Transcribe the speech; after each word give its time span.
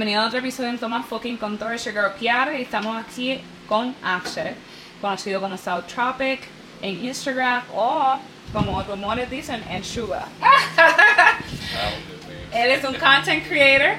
Bienvenido 0.00 0.22
a 0.22 0.28
otro 0.28 0.38
episodio 0.38 0.72
de 0.72 0.78
Thomas 0.78 1.04
Fucking 1.04 1.36
con 1.36 1.58
Torres 1.58 1.82
Sugar 1.82 2.14
Kiara 2.14 2.58
y 2.58 2.62
estamos 2.62 2.96
aquí 2.96 3.38
con 3.68 3.94
Akshay, 4.02 4.54
conocido 4.98 5.42
como 5.42 5.58
South 5.58 5.84
Tropic 5.94 6.40
en 6.80 7.04
Instagram 7.04 7.64
o 7.74 8.16
como 8.50 8.82
rumores 8.82 9.28
dicen 9.28 9.62
en 9.68 9.84
Suga. 9.84 10.24
Él 12.54 12.70
es 12.70 12.82
un 12.82 12.94
content 12.94 13.46
creator 13.46 13.98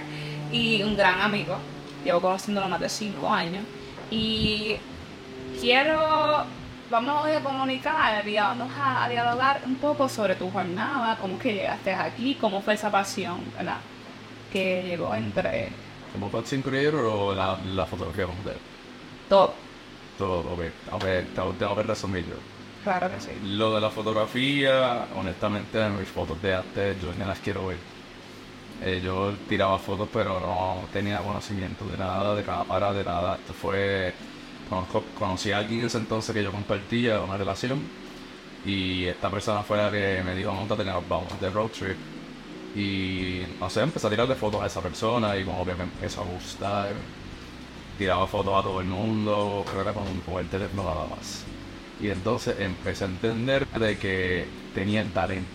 y 0.51 0.81
un 0.81 0.97
gran 0.97 1.21
amigo. 1.21 1.55
Llevo 2.03 2.19
conociéndolo 2.19 2.67
más 2.67 2.79
de 2.79 2.89
5 2.89 3.31
años. 3.31 3.63
Y 4.09 4.77
quiero, 5.59 6.45
vamos 6.89 7.27
a 7.27 7.39
comunicar 7.41 8.27
y 8.27 8.37
vamos 8.37 8.71
a 8.75 9.07
dialogar 9.07 9.61
un 9.67 9.75
poco 9.75 10.09
sobre 10.09 10.33
tu 10.33 10.49
jornada, 10.49 11.15
cómo 11.21 11.37
que 11.37 11.53
llegaste 11.53 11.93
aquí, 11.93 12.33
cómo 12.41 12.59
fue 12.59 12.73
esa 12.73 12.89
pasión, 12.89 13.39
¿verdad? 13.55 13.77
Que 14.51 14.81
llegó 14.81 15.13
entre 15.13 15.90
¿Como 16.11 16.31
content 16.31 16.63
creator 16.65 17.05
o 17.05 17.33
la, 17.35 17.59
la 17.63 17.85
fotografía 17.87 18.25
como 18.27 18.43
tal? 18.43 18.61
todo. 19.27 19.71
Todo, 20.17 20.53
ok. 20.53 20.61
A 20.91 20.97
ver, 20.97 21.33
tengo 21.33 21.55
tengo 21.55 21.75
que 21.75 21.83
resumirlo. 21.83 22.45
Claro 22.83 23.09
que 23.11 23.19
sí. 23.19 23.31
Lo 23.41 23.73
de 23.75 23.81
la 23.81 23.91
fotografía, 23.91 25.09
honestamente, 25.15 25.89
mis 25.89 26.09
fotos 26.09 26.41
de 26.41 26.53
arte 26.55 26.97
yo 26.99 27.13
no 27.13 27.25
las 27.25 27.39
quiero 27.39 27.67
ver. 27.67 27.79
Eh, 28.79 29.01
yo 29.01 29.37
tiraba 29.47 29.79
fotos, 29.79 30.09
pero 30.11 30.39
no 30.39 30.89
tenía 30.91 31.23
conocimiento 31.23 31.87
de 31.87 31.97
nada, 31.97 32.35
de 32.35 32.43
cámara, 32.43 32.93
de 32.93 33.03
nada. 33.03 33.37
Esto 33.37 33.53
fue. 33.53 34.19
Conozco, 34.67 35.11
conocí 35.13 35.51
a 35.51 35.59
alguien 35.59 35.81
en 35.81 35.87
ese 35.87 35.97
entonces 35.99 36.33
que 36.33 36.43
yo 36.43 36.51
compartía 36.51 37.21
una 37.21 37.37
relación. 37.37 37.91
Y 38.63 39.05
esta 39.05 39.31
persona 39.31 39.63
fue 39.63 39.77
la 39.77 39.91
que 39.91 40.23
me 40.23 40.35
dijo: 40.35 40.53
Montate, 40.53 40.85
nos 40.85 41.07
vamos 41.07 41.39
de 41.39 41.49
road 41.51 41.71
trip. 41.71 41.99
Y 42.75 43.41
no 43.59 43.69
sé, 43.69 43.81
empecé 43.81 44.07
a 44.07 44.09
tirarle 44.09 44.35
fotos 44.35 44.61
a 44.61 44.67
esa 44.67 44.81
persona 44.81 45.35
y 45.37 45.43
como 45.43 45.65
que 45.65 45.75
me 45.75 45.83
empezó 45.83 46.21
a 46.21 46.25
gustar. 46.25 46.93
Tiraba 47.97 48.25
fotos 48.27 48.53
a 48.57 48.63
todo 48.63 48.79
el 48.81 48.87
mundo, 48.87 49.65
que 49.71 49.79
era 49.79 49.93
con, 49.93 50.05
con 50.21 50.39
el 50.39 50.47
teléfono 50.47 50.83
nada 50.83 51.07
más. 51.07 51.43
Y 52.01 52.09
entonces 52.09 52.59
empecé 52.59 53.03
a 53.03 53.07
entender 53.07 53.67
de 53.67 53.97
que 53.97 54.47
tenía 54.73 55.01
el 55.01 55.11
talento. 55.11 55.49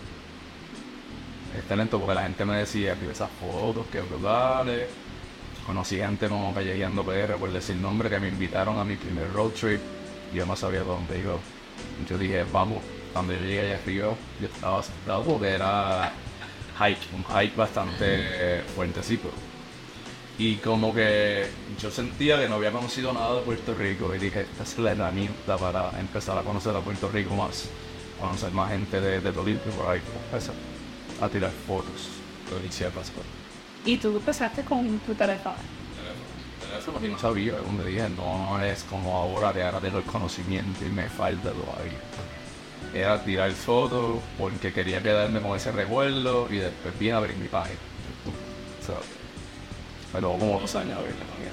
El 1.55 1.63
talento 1.63 1.99
porque 1.99 2.15
la 2.15 2.23
gente 2.23 2.45
me 2.45 2.57
decía 2.57 2.95
que 2.95 3.11
esas 3.11 3.29
fotos, 3.31 3.85
que 3.87 4.01
brutales. 4.01 4.87
Conocí 5.65 5.97
gente 5.97 6.29
como 6.29 6.53
Callejeando 6.53 7.03
PR, 7.03 7.35
por 7.35 7.51
decir 7.51 7.75
nombre, 7.75 8.09
que 8.09 8.19
me 8.19 8.29
invitaron 8.29 8.77
a 8.79 8.85
mi 8.85 8.95
primer 8.95 9.31
road 9.33 9.51
trip. 9.51 9.81
Yo 10.33 10.45
no 10.45 10.55
sabía 10.55 10.81
dónde 10.81 11.19
iba. 11.19 11.33
Yo 12.07 12.17
dije, 12.17 12.45
vamos. 12.53 12.77
Cuando 13.11 13.33
yo 13.33 13.39
llegué 13.39 13.61
allá 13.61 13.79
arriba, 13.83 14.13
yo 14.39 14.47
estaba 14.47 14.79
asustado 14.79 15.23
porque 15.23 15.49
era 15.49 16.13
hike, 16.79 16.99
un 17.13 17.23
hike 17.23 17.55
bastante 17.55 18.05
eh, 18.05 18.63
fuertecito. 18.75 19.29
Y 20.39 20.55
como 20.57 20.93
que 20.93 21.47
yo 21.79 21.89
sentía 21.89 22.39
que 22.39 22.47
no 22.47 22.55
había 22.55 22.71
conocido 22.71 23.11
nada 23.11 23.35
de 23.35 23.41
Puerto 23.41 23.73
Rico 23.73 24.13
y 24.13 24.19
dije, 24.19 24.41
esta 24.41 24.63
es 24.63 24.77
la 24.77 24.91
herramienta 24.91 25.57
para 25.57 25.99
empezar 25.99 26.37
a 26.37 26.41
conocer 26.43 26.75
a 26.75 26.79
Puerto 26.79 27.09
Rico 27.09 27.33
más, 27.35 27.69
conocer 28.21 28.51
más 28.51 28.69
gente 28.69 29.01
de, 29.01 29.19
de 29.19 29.31
Tolima 29.31 29.59
y 29.67 29.71
por 29.71 29.89
ahí, 29.89 30.01
empezar 30.25 30.53
a 31.19 31.27
tirar 31.27 31.51
fotos, 31.65 32.09
lo 32.51 32.63
hice 32.67 32.85
cosas. 32.89 33.13
Y 33.83 33.97
tú 33.97 34.09
empezaste 34.09 34.63
con 34.63 34.99
tu 34.99 35.15
teléfono. 35.15 35.55
Eso 36.77 36.91
no 36.91 36.99
no 36.99 37.17
sabía, 37.17 37.57
como 37.57 37.81
dije, 37.83 38.07
no 38.09 38.61
es 38.61 38.83
como 38.83 39.15
ahora 39.15 39.51
que 39.53 39.63
ahora 39.63 39.79
tengo 39.79 39.97
el 39.97 40.03
conocimiento 40.03 40.85
y 40.85 40.89
me 40.89 41.09
falta 41.09 41.51
todavía. 41.51 41.97
Era 42.93 43.23
tirar 43.23 43.51
fotos 43.51 44.19
porque 44.37 44.73
quería 44.73 45.01
quedarme 45.01 45.41
con 45.41 45.55
ese 45.55 45.71
recuerdo 45.71 46.47
y 46.49 46.57
después 46.57 46.97
vine 46.97 47.13
a 47.13 47.17
abrir 47.17 47.35
mi 47.37 47.47
página. 47.47 47.79
So, 48.85 48.93
pero 50.13 50.31
como 50.31 50.59
dos 50.59 50.75
años 50.75 50.97
abrir 50.97 51.15
la 51.15 51.25
página. 51.25 51.51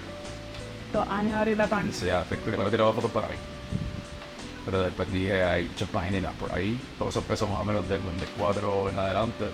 Dos 0.92 1.08
años 1.08 1.34
abrir 1.34 1.56
la 1.56 1.66
página. 1.66 1.92
Sea, 1.92 2.24
primero 2.24 2.70
tiraba 2.70 2.92
fotos 2.92 3.10
para 3.10 3.28
mí. 3.28 3.34
Pero 4.64 4.82
después 4.82 5.12
dije, 5.12 5.42
hay 5.42 5.64
muchas 5.64 5.88
páginas 5.90 6.32
por 6.34 6.52
ahí. 6.52 6.80
Todo 6.98 7.08
eso 7.10 7.18
empezó 7.18 7.46
más 7.46 7.60
o 7.60 7.64
menos 7.64 7.88
del 7.88 8.00
24 8.00 8.90
en 8.90 8.98
adelante. 8.98 9.44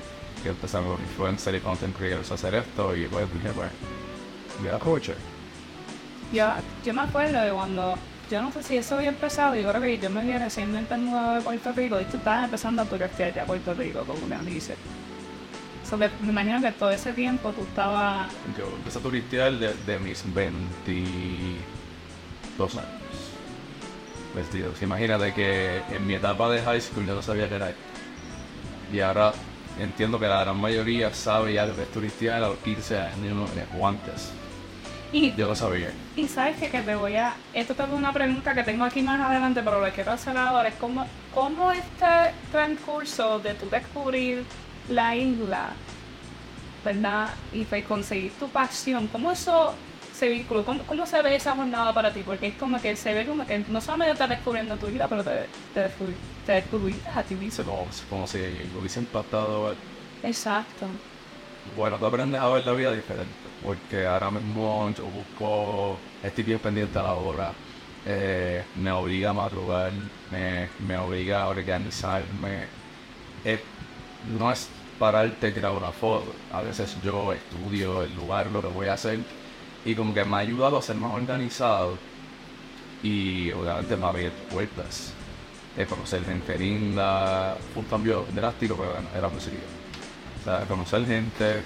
Que 0.42 0.50
empezaron 0.50 0.90
los 0.90 1.00
influencers 1.00 1.56
y 1.56 1.60
content 1.60 1.96
creators 1.96 2.30
a 2.30 2.34
hacer 2.34 2.54
esto. 2.54 2.94
Y 2.94 3.06
pues 3.06 3.32
dije, 3.32 3.50
pues, 3.54 3.70
voy 4.60 4.68
a 4.68 4.76
aprovechar. 4.76 5.16
Yo, 6.32 6.46
yo 6.84 6.94
me 6.94 7.02
acuerdo 7.02 7.40
de 7.40 7.50
cuando, 7.50 7.94
yo 8.30 8.40
no 8.40 8.52
sé 8.52 8.62
si 8.62 8.76
eso 8.76 8.94
había 8.94 9.08
empezado, 9.08 9.56
yo 9.56 9.68
creo 9.68 9.82
que 9.82 9.98
yo 9.98 10.08
me 10.08 10.20
había 10.20 10.38
recientemente 10.38 10.96
mudado 10.96 11.34
de 11.34 11.40
Puerto 11.40 11.72
Rico 11.72 12.00
y 12.00 12.04
tú 12.04 12.16
estabas 12.16 12.44
empezando 12.44 12.82
a 12.82 12.84
turistear 12.84 13.34
ya 13.34 13.42
a 13.42 13.46
Puerto 13.46 13.74
Rico, 13.74 14.04
como 14.04 14.24
me 14.26 14.38
dice. 14.48 14.76
So, 15.88 15.96
me, 15.96 16.08
imagino 16.22 16.60
que 16.60 16.70
todo 16.70 16.90
ese 16.90 17.12
tiempo 17.12 17.50
tú 17.50 17.62
estabas, 17.62 18.30
Yo 18.56 18.72
empecé 18.76 19.00
a 19.00 19.02
turistear 19.02 19.52
de, 19.54 19.98
mis 19.98 20.22
22 20.32 22.76
años. 22.76 22.86
Vestidos. 24.36 24.80
Imagínate 24.80 25.34
que 25.34 25.82
en 25.90 26.06
mi 26.06 26.14
etapa 26.14 26.48
de 26.50 26.62
high 26.62 26.80
school 26.80 27.04
yo 27.04 27.16
no 27.16 27.22
sabía 27.22 27.48
que 27.48 27.56
era. 27.56 27.72
Y 28.92 29.00
ahora 29.00 29.32
entiendo 29.80 30.20
que 30.20 30.28
la 30.28 30.44
gran 30.44 30.56
mayoría 30.56 31.12
sabe 31.12 31.54
ya 31.54 31.66
que 31.74 31.82
es 31.82 31.90
turistear 31.90 32.44
a 32.44 32.48
los 32.48 32.58
15 32.58 32.96
años 32.96 33.50
o 33.76 33.88
antes. 33.88 34.30
Y, 35.12 35.32
Yo 35.34 35.48
lo 35.48 35.54
sabía. 35.56 35.90
y 36.16 36.28
sabes 36.28 36.56
que, 36.58 36.68
que 36.70 36.80
te 36.82 36.94
voy 36.94 37.16
a, 37.16 37.34
esto 37.52 37.74
te 37.74 37.82
es 37.82 37.88
una 37.90 38.12
pregunta 38.12 38.54
que 38.54 38.62
tengo 38.62 38.84
aquí 38.84 39.02
más 39.02 39.20
adelante, 39.20 39.62
pero 39.62 39.80
lo 39.84 39.90
quiero 39.92 40.12
hacer 40.12 40.36
ahora, 40.36 40.68
es 40.68 40.74
cómo, 40.76 41.06
cómo 41.34 41.72
este 41.72 42.06
transcurso 42.52 43.38
de 43.40 43.54
tú 43.54 43.68
descubrir 43.70 44.44
la 44.88 45.14
isla, 45.16 45.70
¿verdad? 46.84 47.28
Y 47.52 47.64
pues 47.64 47.84
conseguir 47.84 48.32
tu 48.38 48.48
pasión, 48.48 49.06
¿cómo 49.08 49.32
eso 49.32 49.74
se 50.14 50.28
vincula? 50.28 50.62
¿Cómo, 50.62 50.82
cómo 50.84 51.06
se 51.06 51.20
ve 51.22 51.36
esa 51.36 51.54
jornada 51.54 51.92
para 51.92 52.12
ti? 52.12 52.22
Porque 52.24 52.48
es 52.48 52.54
como 52.54 52.80
que 52.80 52.96
se 52.96 53.12
ve 53.14 53.26
como 53.26 53.46
que 53.46 53.58
no 53.68 53.80
solamente 53.80 54.12
estás 54.12 54.28
descubriendo 54.28 54.76
tu 54.76 54.86
vida, 54.86 55.06
pero 55.08 55.22
te, 55.24 55.46
te, 55.74 55.86
descubri- 55.86 56.14
te 56.46 56.52
descubriste 56.52 57.08
a 57.08 57.22
ti 57.22 57.34
mismo. 57.34 57.64
Como, 57.64 57.86
como 58.08 58.26
si 58.26 58.38
lo 58.72 58.80
hubiese 58.80 59.00
impactado. 59.00 59.74
Exacto. 60.22 60.86
Bueno, 61.76 61.96
tú 61.98 62.06
aprendes 62.06 62.40
a 62.40 62.48
ver 62.48 62.66
la 62.66 62.72
vida 62.72 62.92
diferente. 62.92 63.30
Porque 63.62 64.06
ahora 64.06 64.30
mismo 64.30 64.90
yo 64.96 65.04
busco, 65.06 65.98
estoy 66.22 66.44
bien 66.44 66.58
pendiente 66.60 66.98
a 66.98 67.02
la 67.02 67.14
hora. 67.14 67.52
eh, 68.04 68.64
me 68.76 68.90
obliga 68.92 69.30
a 69.30 69.32
madrugar, 69.34 69.92
me, 70.30 70.70
me 70.78 70.96
obliga 70.96 71.42
a 71.42 71.48
organizarme. 71.48 72.68
Eh, 73.44 73.60
no 74.38 74.50
es 74.52 74.68
pararte 74.98 75.48
y 75.48 75.52
tirar 75.52 75.72
una 75.72 75.92
foto. 75.92 76.34
A 76.52 76.62
veces 76.62 76.96
yo 77.02 77.32
estudio 77.32 78.02
el 78.02 78.14
lugar, 78.14 78.50
lo 78.50 78.60
que 78.62 78.68
voy 78.68 78.88
a 78.88 78.94
hacer. 78.94 79.20
Y 79.84 79.94
como 79.94 80.14
que 80.14 80.24
me 80.24 80.36
ha 80.36 80.38
ayudado 80.40 80.78
a 80.78 80.82
ser 80.82 80.96
más 80.96 81.14
organizado. 81.14 81.98
Y 83.02 83.50
obviamente 83.52 83.96
me 83.96 84.06
abierto 84.06 84.42
puertas. 84.50 85.14
Conocer 85.88 86.24
gente 86.24 86.58
linda. 86.58 87.56
Fue 87.72 87.82
un 87.82 87.88
cambio 87.88 88.26
drástico, 88.34 88.76
pero 88.76 88.92
bueno, 88.92 89.08
era 89.16 89.28
posible. 89.30 89.60
O 90.46 90.66
conocer 90.68 91.06
gente, 91.06 91.62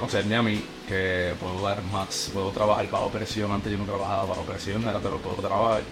conocerme 0.00 0.36
a 0.36 0.42
mí, 0.42 0.62
que 0.88 1.34
puedo 1.40 1.60
dar 1.66 1.82
más, 1.84 2.30
puedo 2.32 2.50
trabajar 2.50 2.90
bajo 2.90 3.08
presión. 3.10 3.50
Antes 3.52 3.72
yo 3.72 3.78
no 3.78 3.84
trabajaba 3.84 4.24
bajo 4.26 4.42
presión, 4.42 4.84
ahora 4.86 4.98
te 5.00 5.10
lo 5.10 5.18
puedo 5.18 5.36
trabajar. 5.36 5.82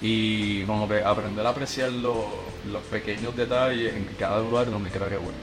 Y 0.00 0.64
como 0.64 0.88
que 0.88 1.02
aprender 1.02 1.46
a 1.46 1.50
apreciar 1.50 1.90
lo- 1.92 2.44
los 2.70 2.82
pequeños 2.84 3.34
detalles 3.36 3.94
en 3.94 4.04
cada 4.18 4.40
lugar 4.40 4.70
donde 4.70 4.90
creo 4.90 5.08
que 5.08 5.16
bueno. 5.16 5.38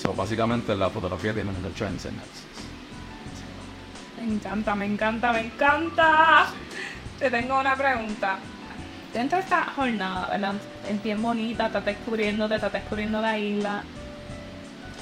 So, 0.00 0.14
básicamente 0.14 0.74
la 0.74 0.88
fotografía 0.90 1.32
tiene 1.34 1.52
mucho 1.52 1.68
transcendencia. 1.74 2.46
Me 4.16 4.34
encanta, 4.34 4.74
me 4.74 4.86
encanta, 4.86 5.32
me 5.32 5.40
encanta. 5.40 6.46
Te 7.18 7.30
tengo 7.30 7.60
una 7.60 7.76
pregunta. 7.76 8.38
Dentro 9.12 9.36
de 9.38 9.44
esta 9.44 9.64
jornada, 9.76 10.28
¿verdad? 10.30 10.54
Es 10.88 11.02
bien 11.02 11.20
bonita, 11.20 11.66
estás 11.66 11.84
descubriendo, 11.84 12.48
te 12.48 12.54
estás 12.54 12.72
descubriendo 12.72 13.20
la 13.20 13.38
isla. 13.38 13.84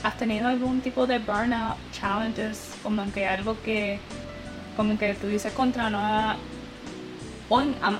¿Has 0.02 0.16
tenido 0.16 0.48
algún 0.48 0.80
tipo 0.80 1.06
de 1.06 1.18
burnout 1.18 1.76
challenges? 1.92 2.74
Como 2.82 3.10
que 3.12 3.26
algo 3.26 3.56
que, 3.62 3.98
como 4.76 4.98
que 4.98 5.14
tú 5.14 5.26
dices 5.26 5.52
contra 5.52 5.90
no, 5.90 6.36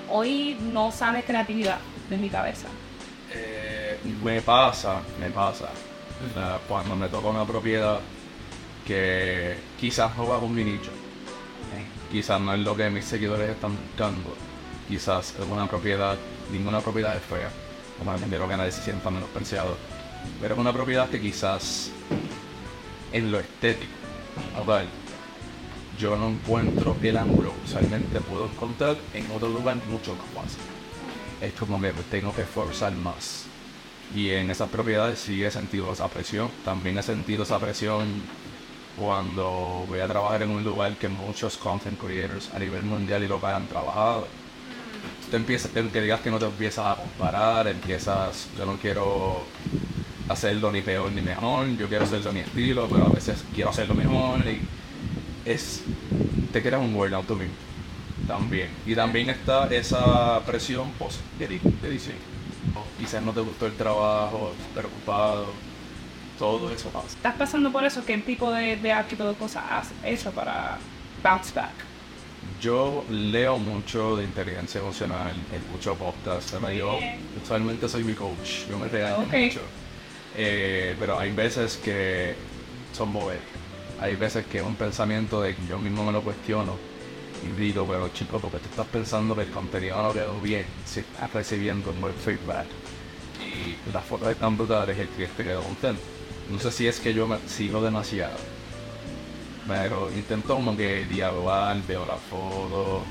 hoy, 0.09 0.57
no 0.73 0.91
sale 0.93 1.23
creatividad 1.23 1.79
de 2.09 2.17
mi 2.17 2.31
cabeza. 2.31 2.69
Eh, 3.33 3.99
me 4.25 4.41
pasa, 4.41 5.01
me 5.21 5.29
pasa. 5.31 5.67
eh, 6.37 6.57
cuando 6.69 6.97
me 6.97 7.09
toca 7.09 7.29
una 7.29 7.45
propiedad 7.45 8.01
que 8.87 9.57
quizás 9.79 10.17
no 10.17 10.27
va 10.27 10.41
con 10.41 10.55
mi 10.55 10.65
nicho. 10.65 10.91
Quizás 12.11 12.41
no 12.41 12.55
es 12.55 12.61
lo 12.61 12.75
que 12.75 12.91
mis 12.91 13.05
seguidores 13.05 13.51
están 13.51 13.77
buscando. 13.77 14.35
Quizás 14.89 15.35
es 15.39 15.47
una 15.49 15.69
propiedad, 15.69 16.17
ninguna 16.51 16.81
propiedad 16.81 17.15
es 17.17 17.23
fea. 17.23 17.51
Como 17.99 18.13
quiero 18.15 18.49
que 18.49 18.57
nadie 18.57 18.73
se 18.73 18.83
sienta 18.83 19.11
menospreciado. 19.11 19.77
Pero 20.41 20.55
es 20.55 20.61
una 20.61 20.73
propiedad 20.73 21.09
que 21.09 21.21
quizás 21.21 21.91
en 23.13 23.31
lo 23.31 23.39
estético, 23.41 23.93
a 24.57 24.63
ver, 24.63 24.87
yo 25.99 26.17
no 26.17 26.29
encuentro 26.29 26.97
el 27.03 27.17
ángulo 27.17 27.53
usualmente 27.65 28.21
puedo 28.21 28.47
encontrar 28.47 28.97
en 29.13 29.31
otro 29.31 29.49
lugar 29.49 29.77
mucho 29.89 30.15
más 30.15 30.45
fácil. 30.45 30.63
Es 31.41 31.53
como 31.55 31.81
que 31.81 31.93
me 31.93 32.03
tengo 32.11 32.35
que 32.35 32.43
esforzar 32.43 32.93
más. 32.93 33.45
Y 34.15 34.31
en 34.31 34.51
esas 34.51 34.69
propiedades 34.71 35.19
sí 35.19 35.45
he 35.45 35.51
sentido 35.51 35.93
esa 35.93 36.09
presión. 36.09 36.51
También 36.65 36.99
he 36.99 37.03
sentido 37.03 37.43
esa 37.43 37.59
presión 37.59 38.07
cuando 38.99 39.85
voy 39.89 40.01
a 40.01 40.09
trabajar 40.09 40.43
en 40.43 40.51
un 40.51 40.65
lugar 40.65 40.97
que 40.97 41.09
muchos 41.09 41.57
content 41.57 41.99
creators 41.99 42.51
a 42.55 42.59
nivel 42.59 42.83
mundial 42.83 43.23
y 43.23 43.29
local 43.29 43.55
han 43.55 43.67
trabajado. 43.67 44.27
Tú 45.31 45.37
empiezas, 45.37 45.71
te, 45.71 45.87
que 45.89 46.01
digas 46.01 46.21
que 46.21 46.31
no 46.31 46.39
te 46.39 46.47
empiezas 46.47 46.87
a 46.87 46.97
comparar, 46.97 47.69
empiezas, 47.69 48.49
yo 48.59 48.67
no 48.67 48.77
quiero 48.77 49.45
hacerlo 50.31 50.71
ni 50.71 50.81
peor 50.81 51.11
ni 51.13 51.21
mejor, 51.21 51.69
yo 51.77 51.89
quiero 51.89 52.05
hacerlo 52.05 52.33
mi 52.33 52.41
estilo, 52.41 52.89
pero 52.89 53.07
a 53.07 53.09
veces 53.09 53.45
quiero 53.55 53.71
hacerlo 53.71 53.95
mejor 53.95 54.41
y 54.47 54.61
es, 55.45 55.83
te 56.53 56.63
creas 56.63 56.81
un 56.81 56.95
world 56.95 57.27
tú 57.27 57.35
mismo 57.35 57.55
también. 58.27 58.69
Y 58.87 58.95
también 58.95 59.29
está 59.29 59.67
esa 59.67 60.41
presión 60.47 60.91
post 60.93 61.21
de 61.39 61.61
edición. 61.83 62.17
Quizás 62.99 63.23
no 63.23 63.33
te 63.33 63.41
gustó 63.41 63.67
el 63.67 63.73
trabajo, 63.73 64.53
preocupado, 64.75 65.47
todo 66.39 66.71
eso 66.71 66.91
pasa. 66.91 67.09
¿Estás 67.09 67.35
pasando 67.35 67.73
por 67.73 67.85
eso? 67.85 68.05
¿Qué 68.05 68.17
tipo 68.19 68.53
de, 68.53 68.77
de 68.77 69.05
tipo 69.09 69.25
de 69.25 69.35
cosas 69.35 69.65
has 69.69 69.89
hecho 70.05 70.31
para 70.31 70.79
bounce 71.25 71.53
back? 71.55 71.73
Yo 72.61 73.05
leo 73.11 73.59
mucho 73.59 74.17
de 74.17 74.25
inteligencia 74.25 74.81
emocional, 74.81 75.33
escucho 75.53 75.95
podcasts, 75.95 76.55
yo 76.77 76.99
usualmente 77.43 77.89
soy 77.89 78.05
mi 78.05 78.13
coach, 78.13 78.69
yo 78.69 78.79
me 78.79 78.87
regaño 78.87 79.27
mucho. 79.27 79.61
Eh, 80.37 80.97
pero 80.99 81.19
hay 81.19 81.33
veces 81.33 81.77
que 81.77 82.35
son 82.93 83.13
bobetas. 83.13 83.45
Hay 84.01 84.17
veces 84.17 84.47
que 84.47 84.63
un 84.63 84.77
pensamiento 84.77 85.43
de 85.43 85.55
que 85.55 85.67
yo 85.67 85.79
mismo 85.79 86.05
me 86.05 86.13
lo 86.13 86.23
cuestiono 86.23 86.77
y 87.43 87.61
digo, 87.61 87.87
pero 87.87 88.09
chico, 88.09 88.39
porque 88.39 88.59
tú 88.59 88.69
estás 88.71 88.87
pensando 88.87 89.35
que 89.35 89.43
el 89.43 89.51
contenido 89.51 90.03
no 90.03 90.13
quedó 90.13 90.39
bien, 90.41 90.65
si 90.85 91.01
estás 91.01 91.33
recibiendo 91.33 91.91
un 91.91 92.01
buen 92.01 92.15
feedback 92.15 92.67
y 93.41 93.93
las 93.93 94.05
fotos 94.05 94.29
están 94.29 94.57
brutales 94.57 94.97
y 94.97 95.01
el 95.01 95.09
cliente 95.09 95.45
quedó 95.45 95.63
contento. 95.63 96.03
No 96.51 96.59
sé 96.59 96.71
si 96.71 96.87
es 96.87 97.01
que 97.01 97.15
yo 97.15 97.27
me 97.27 97.39
sigo 97.47 97.81
demasiado. 97.81 98.37
Pero 99.67 100.11
intento 100.15 100.55
como 100.55 100.77
que 100.77 101.05
dialogar, 101.05 101.77
veo 101.87 102.05
la 102.05 102.17
foto, 102.17 103.05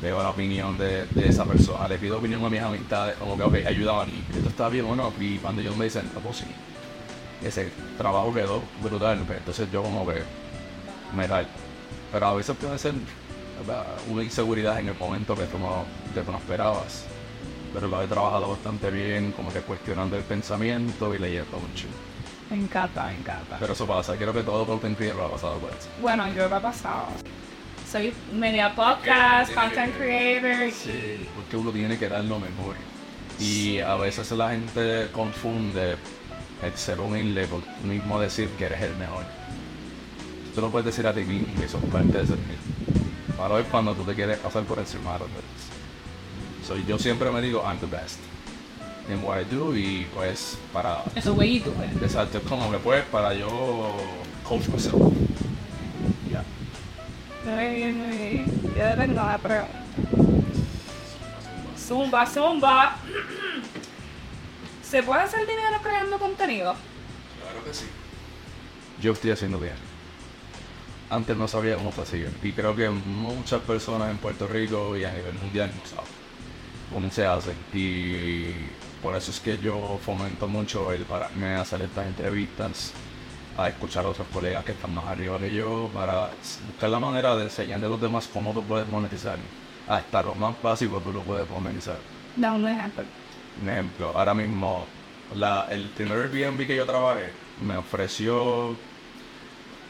veo 0.00 0.22
la 0.22 0.30
opinión 0.30 0.78
de, 0.78 1.06
esa 1.16 1.44
persona, 1.44 1.86
le 1.88 1.98
pido 1.98 2.18
opinión 2.18 2.44
a 2.44 2.48
mis 2.48 2.60
amistades, 2.60 3.16
como 3.16 3.36
que, 3.36 3.42
ok, 3.42 3.54
a 3.66 3.70
mí, 4.06 4.12
está 4.60 4.68
bien 4.68 4.84
o 4.84 4.94
no, 4.94 5.10
y 5.18 5.38
cuando 5.38 5.62
ellos 5.62 5.74
me 5.74 5.86
dicen, 5.86 6.10
no, 6.12 6.20
pues 6.20 6.36
sí, 6.36 6.44
ese 7.42 7.72
trabajo 7.96 8.32
quedó 8.34 8.62
brutal, 8.82 9.18
pues 9.26 9.38
entonces 9.38 9.72
yo 9.72 9.82
como 9.82 10.06
que 10.06 10.22
me 11.16 11.26
da. 11.26 11.42
Pero 12.12 12.26
a 12.26 12.34
veces 12.34 12.54
puede 12.60 12.78
ser 12.78 12.92
una 14.10 14.22
inseguridad 14.22 14.78
en 14.78 14.88
el 14.88 14.98
momento 14.98 15.34
que 15.34 15.44
tú 15.44 15.58
no, 15.58 15.84
que 16.12 16.20
tú 16.20 16.30
no 16.30 16.36
esperabas. 16.36 17.06
Pero 17.72 17.88
lo 17.88 18.02
he 18.02 18.06
trabajado 18.06 18.50
bastante 18.50 18.90
bien, 18.90 19.32
como 19.32 19.50
que 19.50 19.60
cuestionando 19.60 20.16
el 20.16 20.24
pensamiento 20.24 21.14
y 21.14 21.18
leyendo 21.18 21.58
mucho. 21.58 21.86
Me 22.50 22.56
encanta, 22.56 23.06
me 23.06 23.14
encanta. 23.14 23.56
Pero 23.58 23.72
eso 23.72 23.86
pasa, 23.86 24.14
quiero 24.16 24.34
que 24.34 24.42
todo 24.42 24.66
content 24.66 24.98
creator 24.98 25.20
lo 25.20 25.26
ha 25.26 25.30
pasado 25.30 25.56
por 25.58 25.70
eso. 25.70 25.88
Bueno, 26.02 26.26
yo 26.34 26.48
lo 26.50 26.56
he 26.58 26.60
pasado. 26.60 27.06
Soy 27.90 28.12
media 28.34 28.74
podcast, 28.74 29.54
content 29.54 29.96
creator. 29.96 30.70
Sí, 30.70 31.26
porque 31.34 31.56
uno 31.56 31.70
tiene 31.70 31.98
que 31.98 32.10
dar 32.10 32.22
lo 32.24 32.38
mejor. 32.38 32.74
Y 33.40 33.78
a 33.80 33.94
veces 33.96 34.30
la 34.32 34.50
gente 34.50 35.08
confunde 35.12 35.96
el 36.62 36.76
ser 36.76 37.00
humilde 37.00 37.46
por 37.46 37.62
mismo 37.84 38.20
decir 38.20 38.48
que 38.50 38.66
eres 38.66 38.82
el 38.82 38.94
mejor. 38.96 39.24
Tú 40.54 40.60
no 40.60 40.70
puedes 40.70 40.86
decir 40.86 41.06
a 41.06 41.14
ti 41.14 41.22
mismo 41.22 41.48
que 41.58 41.66
sos 41.66 41.82
parte 41.84 42.18
de 42.18 42.26
ser 42.26 42.36
mismo. 42.36 43.36
Para 43.38 43.58
es 43.58 43.66
cuando 43.66 43.94
tú 43.94 44.04
te 44.04 44.14
quieres 44.14 44.38
pasar 44.38 44.64
por 44.64 44.78
encima 44.78 45.14
de 45.14 45.20
los 45.20 45.28
demás. 45.28 45.44
So, 46.66 46.76
yo 46.76 46.98
siempre 46.98 47.30
me 47.30 47.40
digo, 47.40 47.62
I'm 47.66 47.78
the 47.78 47.86
best 47.86 48.18
en 49.08 49.24
what 49.24 49.40
I 49.40 49.44
do 49.44 49.74
y 49.74 50.06
pues 50.14 50.58
para... 50.72 51.02
Eso 51.14 51.34
güeyito, 51.34 51.70
pues. 51.72 51.90
Exacto, 52.02 52.38
es 52.38 52.44
como 52.44 52.70
que 52.70 52.78
pues 52.78 53.04
para 53.06 53.32
yo 53.34 53.96
coach 54.44 54.68
myself. 54.68 55.12
Ya. 56.30 56.44
Ya 58.76 58.96
tengo 58.96 59.14
la 59.14 59.38
pregunta. 59.38 59.80
Zumba, 61.76 62.26
zumba. 62.26 62.96
¿Se 64.90 65.04
puede 65.04 65.20
hacer 65.20 65.46
dinero 65.46 65.76
creando 65.80 66.18
contenido? 66.18 66.74
Claro 67.40 67.64
que 67.64 67.72
sí. 67.72 67.86
Yo 69.00 69.12
estoy 69.12 69.30
haciendo 69.30 69.60
bien. 69.60 69.76
Antes 71.08 71.36
no 71.36 71.46
sabía 71.46 71.76
cómo 71.76 71.92
se 71.92 72.28
y 72.42 72.52
creo 72.52 72.74
que 72.74 72.90
muchas 72.90 73.60
personas 73.60 74.10
en 74.10 74.18
Puerto 74.18 74.48
Rico 74.48 74.96
y 74.96 75.04
a 75.04 75.12
nivel 75.12 75.34
mundial 75.34 75.70
no 75.76 75.88
saben 75.88 76.10
cómo 76.92 77.08
se 77.08 77.24
hace. 77.24 77.52
Y 77.72 78.52
por 79.00 79.14
eso 79.14 79.30
es 79.30 79.38
que 79.38 79.58
yo 79.58 80.00
fomento 80.04 80.48
mucho 80.48 80.90
el 80.92 81.02
pararme 81.04 81.54
a 81.54 81.60
hacer 81.60 81.82
estas 81.82 82.08
entrevistas, 82.08 82.92
a 83.56 83.68
escuchar 83.68 84.04
a 84.04 84.08
otros 84.08 84.26
colegas 84.32 84.64
que 84.64 84.72
están 84.72 84.92
más 84.92 85.04
arriba 85.06 85.38
que 85.38 85.54
yo, 85.54 85.88
para 85.94 86.30
buscar 86.66 86.90
la 86.90 86.98
manera 86.98 87.36
de 87.36 87.44
enseñarle 87.44 87.86
a 87.86 87.90
los 87.90 88.00
demás 88.00 88.28
cómo 88.32 88.52
tú 88.52 88.64
puedes 88.64 88.88
monetizar. 88.88 89.38
Hasta 89.86 90.22
lo 90.22 90.34
más 90.34 90.60
básico 90.60 91.00
tú 91.00 91.12
lo 91.12 91.22
puedes 91.22 91.48
monetizar. 91.48 91.98
Da 92.34 92.52
un 92.52 92.66
ejemplo. 92.66 93.04
Un 93.62 93.68
ejemplo, 93.68 94.12
ahora 94.14 94.34
mismo, 94.34 94.86
la, 95.34 95.66
el 95.70 95.88
primer 95.90 96.18
Airbnb 96.18 96.66
que 96.66 96.76
yo 96.76 96.86
trabajé 96.86 97.30
me 97.62 97.76
ofreció 97.76 98.76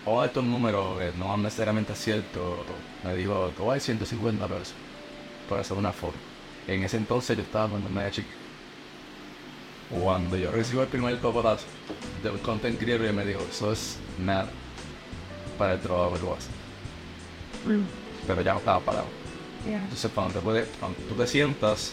todos 0.04 0.26
estos 0.26 0.44
números 0.44 0.98
que 0.98 1.12
no 1.18 1.36
necesariamente 1.36 1.94
ciertos. 1.94 2.58
Me 3.04 3.14
dijo, 3.14 3.52
te 3.56 3.62
voy 3.62 3.76
a 3.76 3.80
150 3.80 4.46
pesos 4.46 4.74
por 5.48 5.60
hacer 5.60 5.76
una 5.76 5.92
foto. 5.92 6.16
En 6.66 6.82
ese 6.84 6.96
entonces 6.96 7.36
yo 7.36 7.42
estaba 7.42 7.68
con 7.68 7.94
media 7.94 8.10
chica 8.10 8.40
cuando 9.90 10.36
yo 10.36 10.52
recibo 10.52 10.82
el 10.82 10.88
primer 10.88 11.18
copotazo 11.18 11.66
del 12.22 12.38
content 12.40 12.78
creator, 12.78 13.12
me 13.12 13.26
dijo, 13.26 13.40
eso 13.50 13.72
es 13.72 13.98
nada 14.18 14.48
para 15.58 15.74
el 15.74 15.80
trabajo 15.80 16.12
que 16.12 16.18
tú 16.20 16.32
haces. 16.32 16.50
Mm. 17.66 18.26
Pero 18.26 18.42
ya 18.42 18.52
no 18.52 18.58
estaba 18.60 18.80
parado. 18.80 19.06
Entonces, 19.66 20.10
cuando, 20.14 20.34
te 20.34 20.40
puedes, 20.40 20.68
cuando 20.78 20.98
tú 21.08 21.14
te 21.14 21.26
sientas 21.26 21.92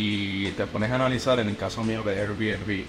y 0.00 0.52
te 0.52 0.66
pones 0.66 0.90
a 0.90 0.94
analizar, 0.94 1.38
en 1.40 1.48
el 1.48 1.56
caso 1.58 1.84
mío 1.84 2.02
de 2.02 2.18
Airbnb, 2.18 2.84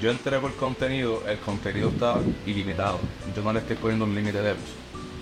yo 0.00 0.10
entré 0.10 0.38
por 0.38 0.56
contenido, 0.56 1.22
el 1.28 1.38
contenido 1.38 1.90
está 1.90 2.16
ilimitado. 2.46 2.98
Yo 3.36 3.42
no 3.42 3.52
le 3.52 3.58
estoy 3.58 3.76
poniendo 3.76 4.06
un 4.06 4.14
límite 4.14 4.40
de 4.40 4.54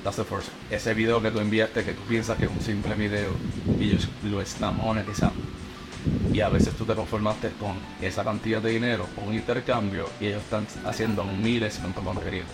That's 0.04 0.16
the 0.16 0.24
first. 0.24 0.48
Ese 0.70 0.94
video 0.94 1.20
que 1.20 1.32
tú 1.32 1.40
enviaste, 1.40 1.84
que 1.84 1.92
tú 1.94 2.02
piensas 2.02 2.38
que 2.38 2.44
es 2.44 2.50
un 2.50 2.60
simple 2.60 2.94
video, 2.94 3.32
y 3.78 3.90
ellos 3.90 4.08
lo 4.22 4.40
están 4.40 4.76
monetizando 4.76 5.42
y 6.32 6.40
a 6.40 6.48
veces 6.48 6.74
tú 6.74 6.84
te 6.84 6.94
conformaste 6.94 7.50
con 7.60 7.76
esa 8.00 8.24
cantidad 8.24 8.62
de 8.62 8.70
dinero, 8.70 9.06
un 9.26 9.34
intercambio, 9.34 10.08
y 10.20 10.26
ellos 10.26 10.42
están 10.42 10.66
haciendo 10.86 11.24
miles 11.24 11.82
de 11.82 11.92
contenido. 11.92 12.44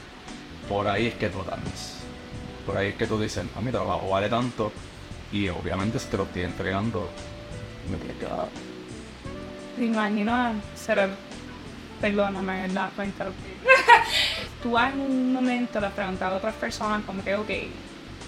Por 0.68 0.88
ahí 0.88 1.06
es 1.06 1.14
que 1.14 1.28
tú. 1.28 1.38
Por 2.64 2.76
ahí 2.76 2.88
es 2.88 2.94
que 2.94 3.06
tú 3.06 3.20
dices, 3.20 3.44
a 3.54 3.60
mi 3.60 3.70
trabajo 3.70 4.08
vale 4.08 4.28
tanto, 4.28 4.72
y 5.30 5.48
obviamente 5.48 5.98
si 5.98 6.08
te 6.08 6.16
lo 6.16 6.24
estoy 6.24 6.42
entregando, 6.42 7.08
me 9.78 9.86
imagino 9.86 10.52
ser, 10.74 11.08
perdóname, 12.00 12.68
la 12.68 12.88
cuenta. 12.96 13.26
tú 14.62 14.78
en 14.78 15.00
un 15.00 15.32
momento 15.32 15.80
le 15.80 15.86
has 15.86 15.92
preguntado 15.92 16.34
a 16.34 16.38
otras 16.38 16.54
personas 16.54 17.04
como 17.04 17.22
que, 17.22 17.34
ok, 17.34 17.50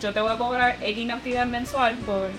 yo 0.01 0.13
te 0.13 0.21
voy 0.21 0.33
a 0.33 0.39
cobrar 0.39 0.77
X 0.81 1.09
cantidad 1.09 1.47
mensual 1.47 1.97
por 1.99 2.31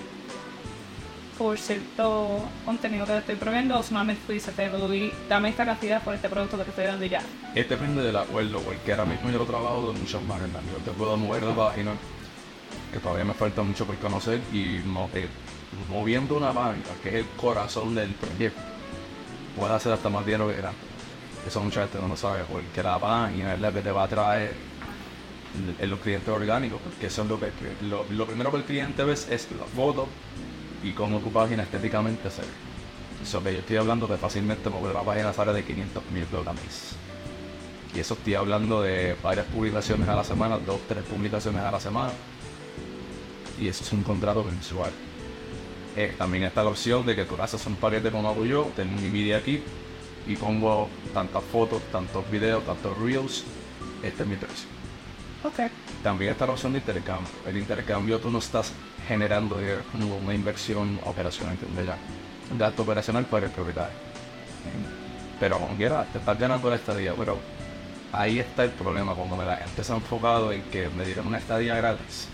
por 1.40 1.58
cierto 1.58 2.44
contenido 2.66 3.06
que 3.06 3.14
te 3.14 3.18
estoy 3.20 3.36
proveyendo 3.36 3.80
o 3.80 3.82
solamente 3.82 4.22
tú 4.28 4.34
dices, 4.34 4.54
te 4.54 4.68
doy, 4.68 5.10
dame 5.30 5.48
esta 5.48 5.66
cantidad 5.66 6.04
por 6.04 6.14
este 6.14 6.28
producto 6.28 6.58
que 6.58 6.64
te 6.66 6.70
estoy 6.72 6.86
dando 6.86 7.06
y 7.06 7.10
ya? 7.10 7.22
Este 7.56 7.78
depende 7.78 8.04
del 8.04 8.18
acuerdo, 8.18 8.60
porque 8.60 8.92
ahora 8.92 9.06
mismo 9.06 9.32
yo 9.32 9.38
lo 9.38 9.46
trabajo 9.46 9.94
de 9.94 10.00
muchas 10.00 10.22
maneras. 10.24 10.62
Yo 10.70 10.84
te 10.84 10.92
puedo 10.92 11.16
mover 11.16 11.46
de 11.46 11.54
página, 11.54 11.92
que 12.92 13.00
todavía 13.00 13.24
me 13.24 13.34
falta 13.34 13.64
mucho 13.64 13.86
por 13.86 13.96
conocer, 14.00 14.42
y 14.52 14.82
moviendo 15.90 16.38
una 16.38 16.52
página, 16.52 16.86
que 17.02 17.10
es 17.10 17.16
el 17.16 17.26
corazón 17.38 17.96
del 17.96 18.12
proyecto, 18.14 18.62
puede 19.58 19.74
hacer 19.74 19.92
hasta 19.94 20.10
más 20.10 20.26
dinero 20.26 20.48
que 20.48 20.56
grande. 20.56 20.80
Eso 21.48 21.62
mucha 21.62 21.82
gente 21.82 22.00
no 22.00 22.08
lo 22.08 22.18
sabe, 22.18 22.44
porque 22.52 22.84
la 22.84 23.00
página 23.00 23.54
es 23.54 23.62
la 23.62 23.72
que 23.72 23.82
te 23.82 23.92
va 23.92 24.04
a 24.04 24.08
traer 24.08 24.54
en 25.80 25.90
los 25.90 26.00
clientes 26.00 26.30
orgánicos, 26.30 26.80
porque 26.82 27.10
son 27.10 27.28
lo 27.28 27.40
que 27.40 27.52
lo, 27.82 28.26
primero 28.26 28.52
que 28.52 28.58
el 28.58 28.64
cliente 28.64 29.04
ve 29.04 29.14
es 29.14 29.48
la 29.58 29.66
foto 29.66 30.08
y 30.84 30.92
cómo 30.92 31.20
tu 31.20 31.32
página 31.32 31.64
estéticamente 31.64 32.30
se 32.30 32.42
ve. 32.42 32.48
Eso 33.24 33.44
que 33.44 33.54
yo 33.54 33.60
estoy 33.60 33.78
hablando 33.78 34.08
de 34.08 34.18
fácilmente 34.18 34.70
porque 34.70 34.94
la 34.94 35.04
página 35.04 35.34
sale 35.34 35.54
de 35.54 35.64
500 35.64 36.04
mil 36.12 36.26
dólares. 36.32 36.96
Y 37.94 38.00
eso 38.00 38.14
estoy 38.14 38.36
hablando 38.36 38.82
de 38.82 39.16
varias 39.24 39.48
publicaciones 39.48 40.08
a 40.08 40.16
la 40.16 40.24
semana, 40.24 40.60
dos, 40.60 40.80
tres 40.88 41.04
publicaciones 41.04 41.62
a 41.62 41.72
la 41.72 41.80
semana. 41.80 42.12
Y 43.60 43.68
eso 43.68 43.84
es 43.84 43.92
un 43.92 44.04
contrato 44.04 44.44
mensual. 44.44 44.92
Eh, 46.00 46.16
también 46.18 46.46
está 46.46 46.64
la 46.64 46.70
opción 46.70 47.06
de 47.06 47.14
que 47.14 47.26
tú 47.26 47.36
haces 47.42 47.66
un 47.66 47.76
paquete 47.76 48.10
como 48.10 48.30
hago 48.30 48.46
yo, 48.46 48.72
tengo 48.74 48.96
mi 49.02 49.10
vídeo 49.10 49.36
aquí 49.36 49.62
y 50.26 50.38
pongo 50.38 50.88
tantas 51.14 51.44
fotos, 51.44 51.82
tantos 51.92 52.24
videos, 52.32 52.66
tantos 52.66 52.98
reels. 53.00 53.44
Este 54.02 54.24
es 54.24 54.30
mi 54.30 54.38
precio. 54.38 54.70
También 56.02 56.32
está 56.32 56.46
la 56.46 56.54
opción 56.54 56.72
de 56.72 56.80
intercambio. 56.80 57.28
El 57.46 57.58
intercambio 57.58 58.18
tú 58.18 58.32
no 58.32 58.40
estás 58.40 58.72
generando 59.10 59.58
una 60.24 60.34
inversión 60.34 60.98
operacional, 61.04 61.58
un 62.50 62.58
gasto 62.58 62.84
operacional 62.84 63.26
para 63.26 63.48
el 63.48 63.52
propietario. 63.52 63.98
Pero 65.38 65.60
como 65.60 65.76
quiera, 65.76 66.06
te 66.06 66.20
estás 66.20 66.40
ganando 66.40 66.70
la 66.70 66.78
estadía, 66.78 67.14
pero 67.14 67.38
ahí 68.14 68.40
está 68.40 68.64
el 68.64 68.72
problema, 68.72 69.16
cuando 69.16 69.36
la 69.44 69.58
gente 69.58 69.84
se 69.84 69.92
ha 69.92 69.98
enfocado 69.98 70.54
en 70.54 70.62
que 70.72 70.88
me 70.92 71.04
dieron 71.04 71.28
una 71.28 71.40
estadía 71.40 71.76
gratis 71.76 72.30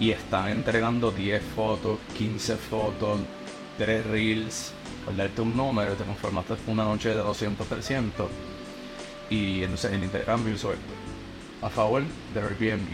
y 0.00 0.12
están 0.12 0.48
entregando 0.48 1.10
10 1.10 1.42
fotos, 1.54 1.98
15 2.16 2.56
fotos, 2.56 3.20
3 3.76 4.06
reels, 4.06 4.72
por 5.04 5.14
darte 5.14 5.42
un 5.42 5.54
número, 5.54 5.92
te 5.92 6.04
conformaste 6.04 6.54
una 6.66 6.84
noche 6.84 7.10
de 7.10 7.16
200, 7.16 7.66
300 7.66 8.28
y 9.28 9.62
entonces 9.62 9.92
el 9.92 10.02
intercambio 10.02 10.56
suelto 10.56 10.92
a 11.62 11.68
favor 11.68 12.02
de 12.34 12.40
Airbnb. 12.40 12.88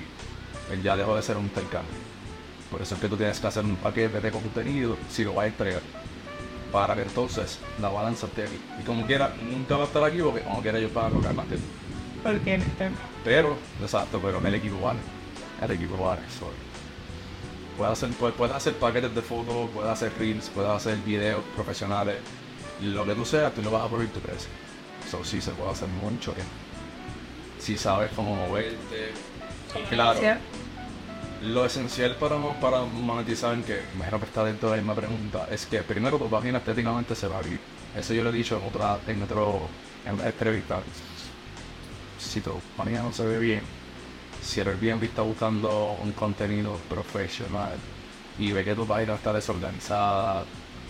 Él 0.73 0.83
ya 0.83 0.97
dejó 0.97 1.15
de 1.15 1.23
ser 1.23 1.37
un 1.37 1.45
intercambio. 1.45 1.95
Por 2.71 2.83
eso 2.83 2.97
es 2.97 3.01
que 3.01 3.09
tú 3.09 3.17
tienes 3.17 3.39
que 3.39 3.47
hacer 3.47 3.65
un 3.65 3.77
paquete 3.77 4.21
de 4.21 4.31
contenido 4.33 4.97
si 5.09 5.23
lo 5.23 5.35
vas 5.35 5.45
a 5.45 5.47
entregar. 5.47 5.83
Para 6.73 6.97
que 6.97 7.03
entonces 7.03 7.61
la 7.81 7.89
balanza 7.89 8.27
esté 8.27 8.43
aquí. 8.43 8.59
Y 8.81 8.85
como 8.85 9.07
quiera, 9.07 9.33
nunca 9.49 9.77
va 9.77 9.85
a 9.85 9.87
estar 9.87 10.03
aquí 10.03 10.19
porque 10.19 10.41
como 10.41 10.61
quiera 10.61 10.81
yo 10.81 10.89
pago 10.89 11.17
cobrar 11.17 11.35
más 11.35 11.47
tú. 11.47 11.55
Porque 12.25 12.61
Pero, 13.23 13.57
exacto, 13.81 14.21
pero 14.21 14.45
el 14.45 14.55
equipo 14.57 14.81
vale. 14.81 14.99
El 15.63 15.71
equipo 15.71 15.97
vale. 15.97 16.23
So, 16.39 16.51
puedes 17.77 17.93
hacer, 17.93 18.11
puedes, 18.11 18.35
puedes 18.37 18.55
hacer 18.55 18.75
paquetes 18.75 19.15
de 19.15 19.23
fotos, 19.23 19.71
puedes 19.73 19.91
hacer 19.91 20.13
reels, 20.19 20.51
puedes 20.55 20.71
hacer 20.71 20.97
videos 20.99 21.43
profesionales. 21.55 22.17
Lo 22.83 23.05
que 23.05 23.15
tú 23.15 23.25
seas, 23.25 23.53
tú 23.55 23.63
lo 23.63 23.71
vas 23.71 23.85
a 23.85 23.89
poner 23.89 24.09
tu 24.09 24.21
precio. 24.21 24.51
Eso 25.07 25.25
sí 25.25 25.41
se 25.41 25.51
puede 25.53 25.71
hacer 25.71 25.89
mucho 25.89 26.33
bien. 26.35 26.47
Si 27.59 27.77
sabes 27.77 28.11
cómo 28.15 28.35
moverte. 28.35 29.13
Claro. 29.91 30.21
Lo 31.43 31.67
esencial 31.67 32.17
para, 32.17 32.37
para 32.61 32.81
monetizar, 32.83 33.57
que 33.63 33.83
imagino 33.95 34.19
que 34.19 34.27
está 34.27 34.45
dentro 34.45 34.71
de 34.71 34.77
la 34.77 34.83
misma 34.83 34.95
pregunta, 34.95 35.47
es 35.51 35.67
que 35.67 35.83
primero 35.83 36.19
tu 36.19 36.29
página 36.29 36.59
estéticamente 36.59 37.15
se 37.15 37.29
va 37.29 37.37
a 37.37 37.39
abrir. 37.39 37.61
Eso 37.97 38.15
yo 38.15 38.23
lo 38.23 38.31
he 38.31 38.33
dicho 38.33 38.59
en 38.59 38.69
otra, 38.69 38.99
en 39.07 39.23
otro 39.23 39.69
en 40.07 40.21
entrevista. 40.27 40.81
Si 42.19 42.41
tu 42.41 42.53
página 42.77 43.03
no 43.03 43.13
se 43.13 43.25
ve 43.25 43.39
bien, 43.39 43.63
si 44.47 44.61
el 44.61 44.69
Airbnb 44.69 45.03
está 45.03 45.23
buscando 45.23 45.97
un 46.03 46.13
contenido 46.13 46.79
profesional 46.89 47.75
y 48.39 48.53
ve 48.53 48.65
que 48.65 48.75
tu 48.75 48.87
página 48.87 49.15
está 49.15 49.33
desorganizada, 49.33 50.45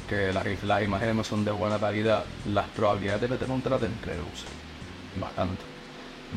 que 0.08 0.32
las, 0.32 0.62
las 0.62 0.82
imágenes 0.82 1.14
no 1.14 1.24
son 1.24 1.44
de 1.44 1.50
buena 1.50 1.78
calidad, 1.78 2.24
las 2.52 2.66
probabilidades 2.68 3.22
de 3.22 3.28
que 3.28 3.36
te 3.36 3.46
contraten 3.46 3.92
reducen 4.04 4.50
bastante. 5.20 5.62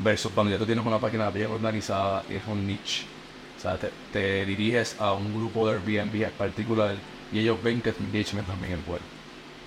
Versus 0.03 0.31
cuando 0.31 0.51
ya 0.51 0.57
tú 0.57 0.65
tienes 0.65 0.85
una 0.85 0.99
página 0.99 1.29
bien 1.29 1.51
organizada 1.51 2.23
y 2.29 2.35
es 2.35 2.43
un 2.47 2.65
niche. 2.65 3.05
O 3.57 3.61
sea, 3.61 3.77
te, 3.77 3.91
te 4.13 4.45
diriges 4.45 4.95
a 4.99 5.13
un 5.13 5.33
grupo 5.33 5.67
de 5.67 5.73
Airbnb 5.73 6.23
en 6.23 6.31
particular 6.31 6.95
y 7.33 7.39
ellos 7.39 7.61
ven 7.61 7.81
que 7.81 7.91
tu 7.91 8.03
engagement 8.03 8.47
también 8.47 8.73
es 8.79 8.85
bueno. 8.85 9.05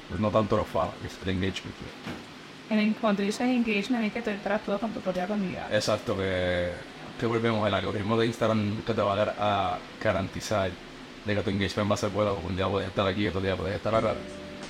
Pues 0.09 0.21
no 0.21 0.31
tanto 0.31 0.57
los 0.57 0.67
followers, 0.67 1.19
el 1.25 1.31
engagement. 1.31 1.77
En 2.71 2.95
cuando 2.95 3.23
dices 3.23 3.43
engagement 3.43 4.05
es 4.07 4.13
que 4.15 4.23
te 4.23 4.33
interactúas 4.33 4.81
con 4.81 4.91
tu 4.93 5.01
propia 5.01 5.27
comunidad. 5.27 5.73
Exacto, 5.75 6.17
que, 6.17 6.71
volvemos 7.27 7.67
al 7.67 7.75
algoritmo 7.75 8.19
de 8.19 8.27
Instagram 8.27 8.83
que 8.83 8.95
te 8.95 9.03
va 9.03 9.13
a 9.13 9.17
dar 9.17 9.37
a 9.39 9.79
garantizar 10.03 10.71
de 11.25 11.35
que 11.35 11.43
tu 11.43 11.51
engagement 11.51 11.91
va 11.91 11.95
a 11.95 11.99
ser 11.99 12.11
bueno, 12.11 12.37
un 12.47 12.57
día 12.57 12.69
puedes 12.69 12.89
estar 12.89 13.07
aquí, 13.07 13.29
otro 13.29 13.41
día 13.41 13.57
puedes 13.57 13.77
estar 13.77 13.95
acá. 13.95 14.15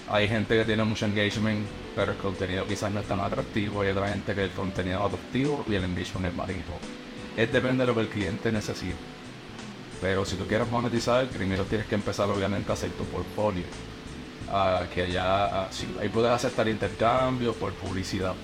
Hay 0.08 0.28
gente 0.28 0.56
que 0.56 0.64
tiene 0.64 0.84
mucho 0.84 1.06
engagement, 1.06 1.66
pero 1.94 2.12
el 2.12 2.18
contenido 2.18 2.66
quizás 2.66 2.92
no 2.92 3.00
es 3.00 3.06
tan 3.06 3.20
atractivo, 3.20 3.84
y 3.84 3.88
otra 3.88 4.08
gente 4.08 4.34
que 4.34 4.44
el 4.44 4.50
contenido 4.50 5.00
es 5.00 5.06
atractivo 5.06 5.64
y 5.68 5.74
el 5.74 5.84
engagement 5.84 6.26
es 6.26 6.36
bajito. 6.36 6.72
Es 7.36 7.52
depende 7.52 7.84
de 7.84 7.86
lo 7.86 7.94
que 7.94 8.00
el 8.02 8.08
cliente 8.08 8.52
necesite. 8.52 8.96
Pero 10.00 10.24
si 10.24 10.36
tú 10.36 10.46
quieres 10.46 10.68
monetizar, 10.68 11.26
primero 11.28 11.64
tienes 11.64 11.86
que 11.86 11.94
empezar 11.94 12.28
obviamente 12.28 12.70
a 12.70 12.74
hacer 12.74 12.90
tu 12.90 13.04
portfolio. 13.04 13.64
Ah, 14.50 14.82
que 14.92 15.10
ya, 15.10 15.68
sí, 15.70 15.86
ahí 16.00 16.08
puedes 16.08 16.30
aceptar 16.30 16.68
intercambios 16.68 17.56
por 17.56 17.72
publicidad, 17.72 18.34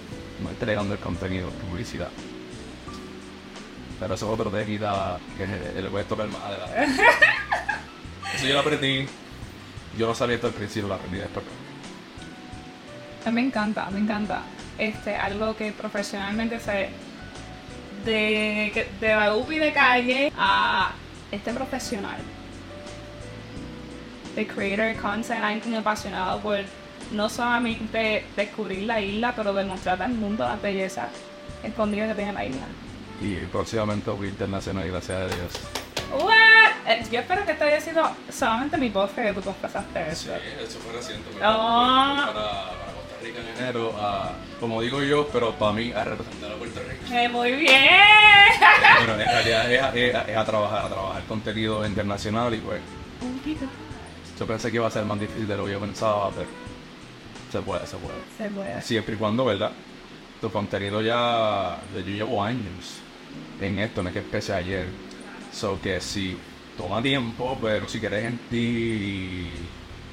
no 0.42 0.48
entregando 0.48 0.94
el 0.94 1.00
contenido, 1.00 1.50
publicidad. 1.68 2.08
Pero 3.98 4.14
eso 4.14 4.26
es 4.26 4.40
otro 4.40 4.50
técnica 4.50 5.18
que 5.36 5.46
le 5.46 6.00
a 6.00 6.04
tocar 6.04 6.28
más 6.28 6.42
adelante. 6.42 7.02
Eso 8.34 8.46
yo 8.46 8.54
lo 8.54 8.60
aprendí. 8.60 9.06
Yo 9.96 10.06
no 10.06 10.14
sabía 10.14 10.36
esto 10.36 10.46
al 10.46 10.52
principio, 10.52 10.88
lo 10.88 10.94
aprendí 10.94 11.18
después. 11.18 11.44
Me 13.32 13.40
encanta, 13.40 13.90
me 13.90 13.98
encanta. 13.98 14.42
Este, 14.78 15.14
algo 15.16 15.56
que 15.56 15.72
profesionalmente 15.72 16.60
se 16.60 16.90
de, 18.04 18.86
de 19.00 19.08
la 19.08 19.34
UPI 19.34 19.58
de 19.58 19.72
calle 19.72 20.32
a 20.38 20.92
este 21.32 21.52
profesional. 21.52 22.18
De 24.36 24.46
creator 24.46 24.94
content, 25.02 25.42
alguien 25.42 25.74
apasionado 25.74 26.40
por 26.40 26.58
no 27.12 27.28
solamente 27.28 28.24
descubrir 28.36 28.84
la 28.84 29.00
isla, 29.00 29.34
pero 29.34 29.52
demostrar 29.52 30.00
al 30.02 30.12
mundo 30.12 30.44
la 30.44 30.56
belleza 30.56 31.08
escondida 31.64 32.08
que 32.08 32.14
tiene 32.14 32.32
la 32.32 32.44
isla. 32.44 32.66
Y 33.20 33.34
próximamente 33.46 34.10
voy 34.10 34.28
internacional, 34.28 34.86
gracias 34.88 35.18
a 35.18 35.26
Dios. 35.26 35.52
What? 36.22 36.32
Eh, 36.86 37.04
Yo 37.10 37.20
espero 37.20 37.44
que 37.44 37.52
esto 37.52 37.64
haya 37.64 37.80
sido 37.80 38.08
solamente 38.30 38.76
mi 38.78 38.88
voz 38.88 39.10
que 39.10 39.32
tú 39.32 39.42
pasaste 39.60 40.08
eso. 40.10 40.34
eso 40.34 40.78
fue 40.78 40.92
reciente. 40.94 41.28
Ah. 41.42 42.30
Para, 42.32 42.34
para 42.34 42.92
Costa 42.92 43.16
Rica 43.22 43.40
en 43.40 43.58
enero, 43.62 43.92
a- 44.00 44.32
como 44.60 44.80
digo 44.80 45.02
yo, 45.02 45.26
pero 45.28 45.52
para 45.54 45.72
mí 45.72 45.92
a 45.92 46.04
representar 46.04 46.52
a 46.52 46.54
Puerto 46.54 46.80
Rico. 46.88 47.14
Eh, 47.14 47.28
muy 47.28 47.52
bien. 47.52 47.90
Pero 49.00 49.12
en 49.14 49.18
realidad 49.28 49.72
es 49.72 49.82
a, 49.82 49.94
es 49.94 50.14
a- 50.14 50.22
es 50.22 50.36
a 50.36 50.44
trabajar, 50.44 50.86
a 50.86 50.88
trabajar 50.88 51.22
contenido 51.24 51.86
internacional 51.86 52.52
y 52.54 52.58
pues 52.58 52.80
yo 54.38 54.46
pensé 54.46 54.70
que 54.70 54.76
iba 54.76 54.86
a 54.86 54.90
ser 54.90 55.04
más 55.04 55.18
difícil 55.20 55.46
de 55.46 55.56
lo 55.56 55.64
que 55.66 55.72
yo 55.72 55.80
pensaba, 55.80 56.30
pero 56.30 56.48
se 57.52 57.60
puede, 57.60 57.86
se 57.86 57.96
puede. 57.96 58.18
Se 58.36 58.48
puede. 58.50 58.82
Siempre 58.82 59.14
y 59.14 59.18
cuando, 59.18 59.44
¿verdad? 59.44 59.70
Tu 60.40 60.50
contenido 60.50 61.00
ya, 61.02 61.76
yo 61.94 62.00
llevo 62.00 62.42
años 62.42 63.00
en 63.60 63.78
esto, 63.78 64.02
no 64.02 64.08
es 64.08 64.12
que 64.12 64.20
empecé 64.20 64.52
ayer. 64.52 64.86
So 65.52 65.80
que 65.80 66.00
si 66.00 66.36
toma 66.76 67.02
tiempo, 67.02 67.58
pero 67.60 67.88
si 67.88 67.98
quieres 68.00 68.24
en 68.24 68.38
ti 68.50 69.50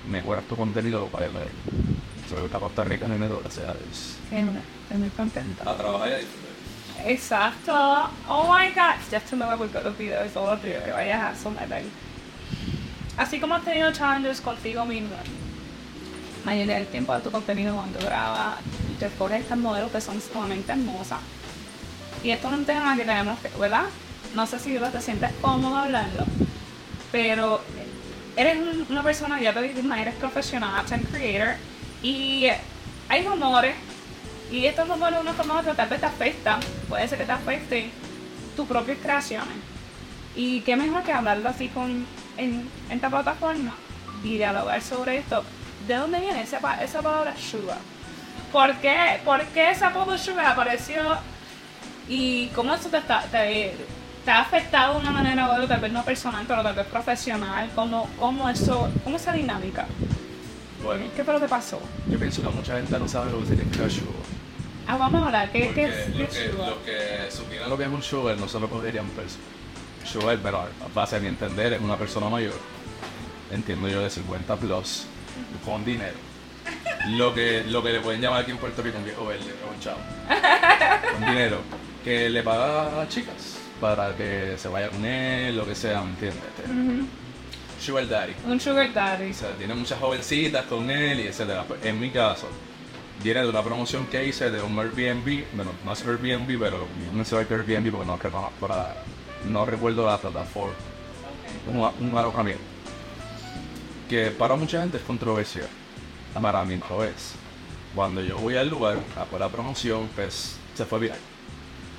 mejoras 0.09 0.43
tu 0.45 0.55
contenido, 0.55 1.07
para 1.07 1.27
ver. 1.27 1.49
Soy 2.29 2.49
a 2.51 2.59
Costa 2.59 2.83
Rica 2.83 3.05
en 3.05 3.13
enero, 3.13 3.39
gracias 3.41 3.69
a 3.69 3.73
Dios. 3.73 4.17
Estoy 4.31 4.97
muy 4.97 5.09
contenta. 5.09 5.69
A 5.69 5.75
trabajar 5.75 6.13
a 6.13 6.17
disfrutar. 6.17 6.55
Exacto. 7.05 7.73
Oh 8.27 8.51
my 8.51 8.69
god. 8.69 8.95
To 9.29 9.35
know 9.35 9.55
we've 9.57 9.71
got 9.71 9.83
los 9.83 9.95
videos 9.95 10.35
of 10.35 10.63
you. 10.63 10.71
I 10.71 11.11
have 11.11 11.37
some 11.37 11.55
I 11.57 11.67
think. 11.67 11.91
Así 13.17 13.39
como 13.39 13.55
has 13.55 13.63
tenido 13.63 13.91
challenges 13.91 14.41
contigo 14.41 14.85
mismo, 14.85 15.15
mayoría 16.43 16.75
del 16.75 16.87
tiempo 16.87 17.13
de 17.13 17.21
tu 17.21 17.31
contenido 17.31 17.75
cuando 17.75 17.99
grabas, 17.99 18.57
te 18.99 19.05
escoges 19.05 19.41
estas 19.41 19.57
modelos 19.57 19.91
que 19.91 20.01
son 20.01 20.19
sumamente 20.19 20.71
hermosas. 20.71 21.19
Y 22.25 22.31
esto 22.31 22.47
es 22.47 22.53
un 22.55 22.65
tema 22.65 22.95
que 22.97 23.03
tenemos 23.05 23.37
que, 23.37 23.49
¿verdad? 23.59 23.83
No 24.33 24.47
sé 24.47 24.57
si 24.57 24.75
te 24.79 24.99
sientes 25.01 25.29
cómodo 25.41 25.77
hablando, 25.77 26.25
pero 27.11 27.61
eres 28.35 28.57
un- 28.57 28.87
una 28.89 29.03
persona, 29.03 29.39
ya 29.39 29.53
te 29.53 29.61
dije, 29.61 29.79
eres 30.01 30.15
profesional, 30.15 30.75
content 30.77 31.07
creator, 31.11 31.55
y 32.01 32.47
hay 33.09 33.27
rumores, 33.27 33.75
y 34.51 34.65
estos 34.65 34.87
rumores 34.87 35.13
de 35.17 35.21
una 35.21 35.33
forma 35.33 35.61
u 35.61 35.73
tal 35.75 35.87
vez 35.87 35.99
te 35.99 36.05
afectan, 36.07 36.59
puede 36.89 37.07
ser 37.07 37.19
que 37.19 37.25
te 37.25 37.31
afecten 37.31 37.91
tus 38.55 38.67
propias 38.67 38.97
creaciones. 39.03 39.57
Y 40.35 40.61
qué 40.61 40.75
mejor 40.75 41.03
que 41.03 41.11
hablarlo 41.13 41.47
así 41.47 41.67
con, 41.67 42.07
en, 42.37 42.67
en 42.89 42.95
esta 42.95 43.07
plataforma 43.11 43.75
y 44.23 44.37
dialogar 44.37 44.81
sobre 44.81 45.17
esto. 45.19 45.43
¿De 45.87 45.93
dónde 45.93 46.19
viene 46.21 46.41
esa, 46.41 46.57
esa 46.83 47.01
palabra 47.03 47.35
sugar? 47.37 47.77
¿Por 48.51 48.73
qué, 48.77 49.19
¿Por 49.23 49.43
qué 49.53 49.69
ese 49.69 49.85
apodo 49.85 50.17
sugar 50.17 50.47
apareció? 50.47 51.34
¿Y 52.07 52.47
cómo 52.47 52.73
eso 52.73 52.89
te, 52.89 52.97
está, 52.97 53.21
te, 53.23 53.73
te 54.23 54.31
ha 54.31 54.41
afectado 54.41 54.95
de 54.95 54.99
una 55.01 55.11
manera 55.11 55.47
u 55.47 55.51
otra, 55.51 55.67
tal 55.67 55.81
vez 55.81 55.91
no 55.91 56.03
personal, 56.03 56.45
pero 56.47 56.61
tal 56.63 56.75
vez 56.75 56.85
profesional? 56.87 57.69
¿Cómo, 57.73 58.09
cómo, 58.19 58.49
eso, 58.49 58.89
cómo 59.03 59.17
esa 59.17 59.33
dinámica? 59.33 59.85
Bueno, 60.83 61.05
¿Qué 61.15 61.23
que 61.23 61.47
pasó? 61.47 61.79
yo 62.07 62.19
pienso 62.19 62.43
que 62.43 62.49
mucha 62.49 62.75
gente 62.75 62.99
no 62.99 63.07
sabe 63.07 63.31
lo 63.31 63.39
que 63.39 63.47
significa 63.47 63.89
sugar. 63.89 64.13
Ah, 64.87 64.97
vamos 64.97 65.23
a 65.23 65.25
hablar. 65.25 65.51
¿Qué, 65.51 65.63
es 65.63 66.15
lo 66.15 66.27
que, 66.27 66.51
sugar? 66.51 66.69
lo 66.69 66.83
que 66.83 67.31
supieran 67.31 67.69
lo 67.69 67.77
que 67.77 67.83
es 67.85 67.89
un 67.89 68.03
sugar 68.03 68.37
no 68.37 68.47
se 68.47 68.59
lo 68.59 68.67
podrían 68.67 69.07
peso. 69.09 69.37
Sugar, 70.05 70.37
pero 70.43 70.59
a 70.59 70.67
base 70.93 71.15
de 71.15 71.21
mi 71.21 71.27
entender, 71.29 71.73
es 71.73 71.81
una 71.81 71.97
persona 71.97 72.29
mayor, 72.29 72.53
entiendo 73.51 73.87
yo 73.87 74.01
de 74.01 74.11
50 74.11 74.55
plus, 74.57 75.07
con 75.65 75.83
dinero. 75.83 76.17
Lo 77.09 77.33
que, 77.33 77.63
lo 77.63 77.81
que 77.81 77.93
le 77.93 77.99
pueden 78.01 78.21
llamar 78.21 78.41
aquí 78.41 78.51
en 78.51 78.57
Puerto 78.57 78.83
Rico 78.83 78.99
un 78.99 79.05
viejo 79.05 79.25
verde, 79.25 79.53
o 79.67 79.73
un 79.73 79.79
chavo. 79.79 79.99
Con 81.13 81.25
dinero. 81.25 81.61
Que 82.05 82.29
le 82.29 82.41
paga 82.43 82.87
a 82.87 82.95
las 82.97 83.09
chicas 83.09 83.57
para 83.81 84.15
que 84.15 84.55
se 84.57 84.67
vaya 84.69 84.89
con 84.89 85.03
él, 85.03 85.57
lo 85.57 85.65
que 85.65 85.75
sea, 85.75 86.01
¿me 86.01 86.11
entiendes? 86.11 86.41
Ujú. 86.65 87.07
Sugar 87.81 88.07
daddy. 88.07 88.33
Un 88.47 88.59
sugar 88.61 88.93
daddy. 88.93 89.31
O 89.31 89.33
sea, 89.33 89.49
tiene 89.57 89.73
muchas 89.75 89.99
jovencitas 89.99 90.65
con 90.65 90.89
él 90.89 91.19
y 91.19 91.23
etcétera. 91.27 91.63
Pues, 91.67 91.83
En 91.83 91.99
mi 91.99 92.09
caso, 92.11 92.47
viene 93.23 93.41
de 93.41 93.49
una 93.49 93.61
promoción 93.63 94.05
que 94.07 94.23
hice 94.25 94.49
de 94.51 94.61
un 94.61 94.77
Airbnb, 94.79 95.43
bueno, 95.55 95.71
no 95.83 95.91
es 95.93 96.01
Airbnb, 96.05 96.57
pero 96.59 96.87
no 97.13 97.21
qué 97.47 97.53
Airbnb 97.55 97.91
porque 97.91 98.07
no, 98.07 98.17
la- 98.69 98.95
no 99.49 99.65
recuerdo 99.65 100.05
la 100.05 100.17
plataforma. 100.17 100.73
Un, 101.67 102.07
un 102.11 102.17
alojamiento. 102.17 102.63
Que 104.09 104.27
para 104.31 104.55
mucha 104.55 104.81
gente 104.81 104.97
es 104.97 105.03
controversial. 105.03 105.67
Para 106.39 106.63
mí 106.63 106.79
no 106.89 107.03
es. 107.03 107.33
Cuando 107.95 108.21
yo 108.21 108.37
voy 108.37 108.55
al 108.55 108.69
lugar 108.69 108.97
a 109.17 109.25
por 109.25 109.39
la 109.39 109.49
promoción, 109.49 110.07
pues 110.15 110.55
se 110.75 110.85
fue 110.85 110.99
viral. 110.99 111.17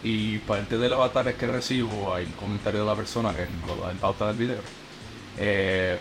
Y 0.08 0.38
parte 0.38 0.78
de 0.78 0.88
los 0.88 1.00
avatares 1.00 1.34
que 1.34 1.48
recibo, 1.48 2.14
hay 2.14 2.26
un 2.26 2.32
comentario 2.34 2.82
de 2.82 2.86
la 2.86 2.94
persona 2.94 3.34
que 3.34 3.48
lo 3.66 3.74
da 3.74 3.90
en 3.90 3.98
pauta 3.98 4.28
del 4.28 4.36
video, 4.36 4.60
eh, 5.36 5.98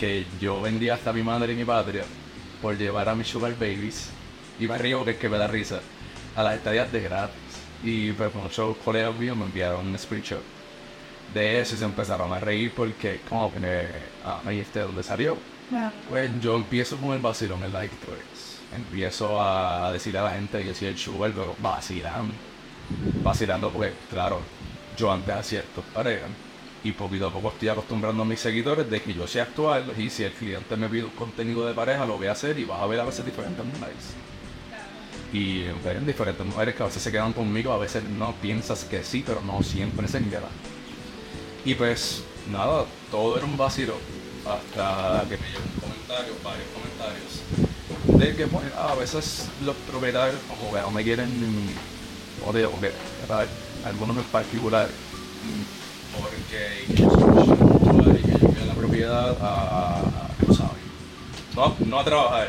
que 0.00 0.24
yo 0.40 0.62
vendía 0.62 0.94
hasta 0.94 1.12
mi 1.12 1.22
madre 1.22 1.52
y 1.52 1.56
mi 1.56 1.66
patria 1.66 2.04
por 2.62 2.78
llevar 2.78 3.06
a 3.06 3.14
mis 3.14 3.26
sugar 3.26 3.52
babies, 3.52 4.08
y 4.58 4.66
me 4.66 4.78
río 4.78 4.96
porque 4.96 5.10
es 5.10 5.16
que 5.18 5.28
me 5.28 5.36
da 5.36 5.46
risa, 5.46 5.80
a 6.36 6.42
las 6.42 6.54
estadías 6.54 6.90
de 6.90 7.02
gratis. 7.02 7.36
Y 7.84 8.12
pues 8.12 8.34
muchos 8.34 8.78
colegas 8.78 9.14
míos 9.14 9.36
me 9.36 9.44
enviaron 9.44 9.86
un 9.86 9.98
screenshot 9.98 10.42
de 11.34 11.60
eso 11.60 11.74
y 11.74 11.78
se 11.78 11.84
empezaron 11.84 12.32
a 12.32 12.40
reír 12.40 12.72
porque 12.74 13.20
como 13.28 13.52
que 13.52 13.88
ah, 14.24 14.40
ahí 14.46 14.60
este 14.60 14.80
donde 14.80 15.02
salió. 15.02 15.36
Pues 16.08 16.30
yo 16.40 16.56
empiezo 16.56 16.96
con 16.96 17.12
el 17.12 17.18
vacilón 17.18 17.62
en 17.62 17.74
like 17.74 17.94
pues. 18.06 18.58
Empiezo 18.74 19.38
a 19.38 19.92
decirle 19.92 20.20
a 20.20 20.22
la 20.22 20.30
gente 20.30 20.64
que 20.64 20.74
soy 20.74 20.88
el 20.88 20.96
sugar, 20.96 21.32
pero 21.32 21.54
vacilando. 21.58 22.47
Vacilando 23.22 23.70
porque, 23.70 23.92
claro, 24.10 24.40
yo 24.96 25.12
antes 25.12 25.34
hacía 25.34 25.60
estos 25.60 25.84
parejas 25.86 26.28
y 26.84 26.92
poquito 26.92 27.26
a 27.26 27.32
poco 27.32 27.48
estoy 27.48 27.68
acostumbrando 27.68 28.22
a 28.22 28.26
mis 28.26 28.40
seguidores 28.40 28.88
de 28.88 29.02
que 29.02 29.12
yo 29.12 29.26
sé 29.26 29.40
actuar 29.40 29.84
y 29.96 30.10
si 30.10 30.24
el 30.24 30.32
cliente 30.32 30.76
me 30.76 30.88
pide 30.88 31.04
un 31.04 31.10
contenido 31.10 31.66
de 31.66 31.74
pareja 31.74 32.06
lo 32.06 32.16
voy 32.16 32.28
a 32.28 32.32
hacer 32.32 32.58
y 32.58 32.64
vas 32.64 32.80
a 32.80 32.86
ver 32.86 33.00
a 33.00 33.04
veces 33.04 33.24
diferentes 33.24 33.64
mujeres. 33.64 34.14
Y 35.32 35.64
ven 35.84 36.06
diferentes 36.06 36.46
mujeres 36.46 36.74
que 36.74 36.82
a 36.82 36.86
veces 36.86 37.02
se 37.02 37.12
quedan 37.12 37.32
conmigo, 37.32 37.72
a 37.72 37.78
veces 37.78 38.02
no 38.04 38.32
piensas 38.40 38.84
que 38.84 39.04
sí, 39.04 39.22
pero 39.26 39.42
no 39.42 39.62
siempre 39.62 40.08
se 40.08 40.22
quedan. 40.22 40.44
Y 41.64 41.74
pues 41.74 42.22
nada, 42.50 42.86
todo 43.10 43.36
era 43.36 43.44
un 43.44 43.56
vacilo 43.56 43.94
hasta 44.46 45.24
que 45.28 45.36
me 45.36 45.48
llegó 45.48 45.64
comentario, 45.80 46.32
varios 46.42 46.68
comentarios, 46.72 48.20
de 48.20 48.36
que 48.36 48.46
pues, 48.46 48.64
a 48.74 48.94
veces 48.94 49.48
los 49.64 49.76
propietarios 49.76 50.40
como 50.48 50.72
que 50.72 50.80
no 50.80 50.90
me 50.90 51.04
quieren, 51.04 51.28
o 52.46 52.52
de, 52.52 52.66
o 52.66 52.72
que, 52.80 52.92
¿verdad? 53.20 53.46
algunos 53.84 54.16
en 54.16 54.24
particular, 54.24 54.88
porque 56.20 56.84
y 56.88 56.94
que 56.94 58.66
la 58.66 58.74
propiedad 58.74 59.36
a, 59.40 59.98
a- 60.00 60.54
sabes, 60.54 60.82
no, 61.54 61.74
no 61.86 62.00
a 62.00 62.04
trabajar, 62.04 62.48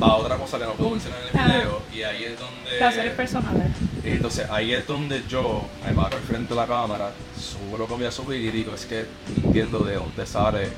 a 0.00 0.14
otra 0.14 0.36
cosa 0.36 0.58
que 0.58 0.64
no 0.64 0.72
puedo 0.72 0.90
mencionar 0.90 1.20
en 1.22 1.28
el 1.28 1.36
Ajá. 1.44 1.56
video, 1.58 1.82
y 1.92 2.02
ahí 2.02 2.24
es 2.24 2.38
donde... 2.38 2.78
Placeres 2.78 3.14
personales. 3.14 3.66
Entonces 4.04 4.48
ahí 4.50 4.72
es 4.72 4.86
donde 4.86 5.22
yo 5.28 5.64
me 5.86 5.92
paro 5.92 6.16
al 6.16 6.22
frente 6.22 6.54
de 6.54 6.60
la 6.60 6.66
cámara, 6.66 7.12
subo 7.38 7.76
lo 7.78 7.86
que 7.86 7.94
voy 7.94 8.04
a 8.06 8.12
subir 8.12 8.40
y 8.42 8.50
digo, 8.50 8.74
es 8.74 8.86
que 8.86 9.06
entiendo 9.44 9.80
de 9.80 9.94
dónde 9.96 10.24
sale 10.26 10.68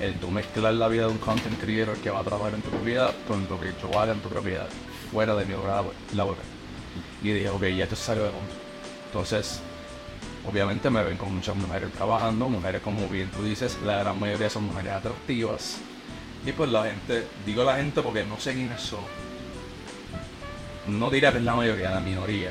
el 0.00 0.14
tú 0.14 0.30
mezclar 0.30 0.74
la 0.74 0.88
vida 0.88 1.06
de 1.06 1.12
un 1.12 1.18
content 1.18 1.58
creator 1.60 1.96
que 1.98 2.10
va 2.10 2.20
a 2.20 2.24
trabajar 2.24 2.54
en 2.54 2.62
tu 2.62 2.70
propiedad 2.70 3.12
con 3.26 3.46
lo 3.48 3.58
que 3.60 3.72
yo 3.80 3.98
haga 3.98 4.12
en 4.12 4.20
tu 4.20 4.28
propiedad, 4.28 4.66
fuera 5.12 5.34
de 5.34 5.44
mi 5.46 5.54
hora 5.54 5.82
laboral. 6.14 6.44
Y 7.22 7.32
dije, 7.32 7.48
ok, 7.48 7.62
ya 7.76 7.84
esto 7.84 7.96
salió 7.96 8.24
de 8.24 8.30
mundo. 8.30 8.52
Entonces, 9.06 9.60
obviamente 10.48 10.90
me 10.90 11.02
ven 11.02 11.16
con 11.16 11.34
muchas 11.34 11.56
mujeres 11.56 11.92
trabajando, 11.92 12.48
mujeres 12.48 12.82
como 12.82 13.08
bien 13.08 13.30
tú 13.30 13.44
dices, 13.44 13.78
la 13.84 13.98
gran 13.98 14.18
mayoría 14.18 14.50
son 14.50 14.64
mujeres 14.64 14.92
atractivas. 14.92 15.78
Y 16.44 16.52
pues 16.52 16.70
la 16.70 16.84
gente, 16.84 17.26
digo 17.46 17.62
la 17.62 17.76
gente 17.76 18.02
porque 18.02 18.24
no 18.24 18.38
sé 18.40 18.54
quiénes 18.54 18.80
son, 18.80 19.00
no 20.88 21.10
diría 21.10 21.30
que 21.30 21.38
es 21.38 21.44
la 21.44 21.54
mayoría, 21.54 21.90
la 21.90 22.00
minoría, 22.00 22.50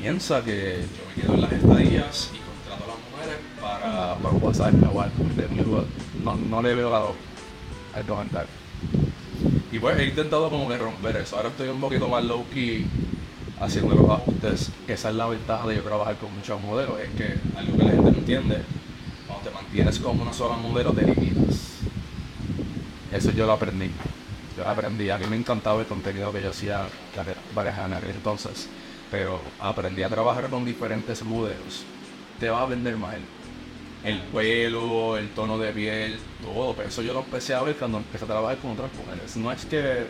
piensa 0.00 0.42
que 0.42 0.86
yo 0.96 1.04
me 1.06 1.22
quedo 1.22 1.34
en 1.34 1.40
las 1.42 1.52
estadías 1.52 2.30
y 2.32 2.38
contrato 2.38 2.84
a 2.84 2.86
las 2.86 2.96
mujeres 3.10 3.38
para, 3.60 4.14
para 4.14 4.38
pasar 4.38 4.72
o 4.92 5.00
algo. 5.00 5.84
No, 6.24 6.34
no 6.36 6.62
le 6.62 6.74
veo 6.74 6.90
lado 6.90 7.14
al. 7.94 8.46
Y 9.72 9.78
pues 9.78 9.98
he 9.98 10.04
intentado 10.06 10.48
como 10.50 10.68
que 10.68 10.78
romper 10.78 11.16
eso. 11.16 11.36
Ahora 11.36 11.48
estoy 11.50 11.68
un 11.68 11.80
poquito 11.80 12.08
más 12.08 12.24
low 12.24 12.44
key 12.52 12.86
haciendo 13.60 13.94
los 13.94 14.10
ajustes. 14.10 14.70
Esa 14.86 15.10
es 15.10 15.14
la 15.14 15.26
ventaja 15.26 15.66
de 15.66 15.76
yo 15.76 15.82
trabajar 15.82 16.16
con 16.16 16.34
muchos 16.34 16.60
modelos. 16.60 17.00
Es 17.00 17.10
que 17.10 17.58
algo 17.58 17.76
que 17.76 17.84
la 17.84 17.90
gente 17.90 18.10
no 18.10 18.18
entiende, 18.18 18.62
cuando 19.26 19.48
te 19.48 19.54
mantienes 19.54 19.98
con 19.98 20.20
una 20.20 20.32
sola 20.32 20.56
modelo 20.56 20.92
te 20.92 21.02
limitas. 21.02 21.78
Eso 23.12 23.30
yo 23.32 23.46
lo 23.46 23.52
aprendí. 23.52 23.90
Yo 24.56 24.68
aprendí. 24.68 25.10
A 25.10 25.18
mí 25.18 25.26
me 25.26 25.36
encantaba 25.36 25.80
el 25.80 25.86
contenido 25.86 26.32
que 26.32 26.42
yo 26.42 26.50
hacía 26.50 26.86
pareja 27.54 27.86
en 27.86 27.94
aquel 27.94 28.10
entonces. 28.10 28.68
Pero 29.10 29.40
aprendí 29.60 30.02
a 30.02 30.08
trabajar 30.08 30.48
con 30.50 30.64
diferentes 30.64 31.22
modelos. 31.22 31.84
Te 32.38 32.50
va 32.50 32.62
a 32.62 32.66
vender 32.66 32.96
más 32.96 33.14
el 34.04 34.20
pelo, 34.20 35.16
el 35.16 35.30
tono 35.30 35.58
de 35.58 35.72
piel, 35.72 36.18
todo. 36.42 36.74
Pero 36.74 36.88
eso 36.88 37.02
yo 37.02 37.14
lo 37.14 37.20
empecé 37.20 37.54
a 37.54 37.62
ver 37.62 37.76
cuando 37.76 37.98
empecé 37.98 38.24
a 38.24 38.28
trabajar 38.28 38.58
con 38.58 38.72
otras 38.72 38.90
mujeres. 38.94 39.36
No 39.36 39.50
es 39.50 39.64
que 39.64 40.06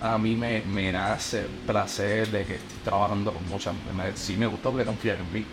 a 0.00 0.16
mí 0.18 0.34
me, 0.34 0.62
me 0.62 0.90
nace 0.92 1.46
placer 1.66 2.28
de 2.28 2.44
que 2.44 2.54
estoy 2.54 2.78
trabajando 2.84 3.32
con 3.32 3.46
muchas 3.48 3.74
mujeres. 3.74 4.18
Sí 4.18 4.36
me 4.36 4.46
gusta 4.46 4.70
porque 4.70 4.84
confían 4.86 5.18
en 5.18 5.32
mí. 5.32 5.44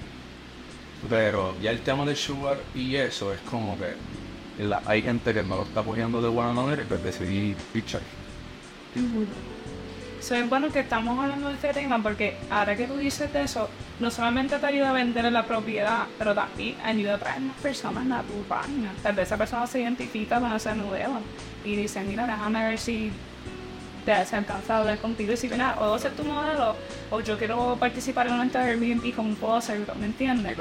Pero 1.09 1.55
ya 1.61 1.71
el 1.71 1.81
tema 1.81 2.05
del 2.05 2.15
sugar 2.15 2.57
y 2.73 2.95
eso 2.95 3.33
es 3.33 3.39
como 3.41 3.77
que 3.77 4.63
la- 4.63 4.81
hay 4.85 5.01
gente 5.01 5.33
que 5.33 5.43
me 5.43 5.49
lo 5.55 5.63
está 5.63 5.81
apoyando 5.81 6.21
de 6.21 6.29
buena 6.29 6.51
manera 6.53 6.81
y 6.81 6.85
pues 6.85 7.03
decidí 7.03 7.55
pichar. 7.73 8.01
So, 10.19 10.33
es 10.35 10.49
bueno 10.49 10.69
que 10.71 10.79
estamos 10.79 11.17
hablando 11.19 11.47
de 11.49 11.53
este 11.53 11.71
tema 11.73 12.01
porque 12.01 12.35
ahora 12.49 12.75
que 12.75 12.87
tú 12.87 12.97
dices 12.97 13.31
de 13.31 13.43
eso, 13.43 13.69
no 13.99 14.09
solamente 14.09 14.57
te 14.57 14.65
ayuda 14.65 14.89
a 14.89 14.93
vender 14.93 15.31
la 15.31 15.45
propiedad, 15.45 16.05
pero 16.17 16.33
también 16.33 16.75
ayuda 16.83 17.15
a 17.15 17.17
traer 17.19 17.41
más 17.41 17.55
personas 17.57 18.05
a 18.11 18.23
tu 18.23 18.33
página. 18.47 18.91
Tal 19.03 19.13
vez 19.15 19.27
esa 19.27 19.37
persona 19.37 19.67
se 19.67 19.81
identifica 19.81 20.39
con 20.39 20.51
ese 20.51 20.73
modelo 20.73 21.19
y 21.63 21.75
dice, 21.75 22.01
mira, 22.03 22.25
déjame 22.25 22.67
ver 22.67 22.79
si 22.79 23.11
te 24.07 24.13
has 24.13 24.31
alcanzado 24.33 24.73
a 24.79 24.81
hablar 24.83 24.99
contigo 24.99 25.27
y 25.27 25.35
decir, 25.35 25.51
mira, 25.51 25.75
o 25.81 25.99
ser 25.99 26.13
tu 26.13 26.23
modelo, 26.23 26.77
o 27.11 27.19
yo 27.19 27.37
quiero 27.37 27.75
participar 27.77 28.27
en 28.27 28.35
un 28.35 28.49
Airbnb, 28.55 29.13
¿cómo 29.13 29.35
puedo 29.35 29.55
hacerlo? 29.57 29.93
¿Me 29.99 30.05
entiendes? 30.05 30.55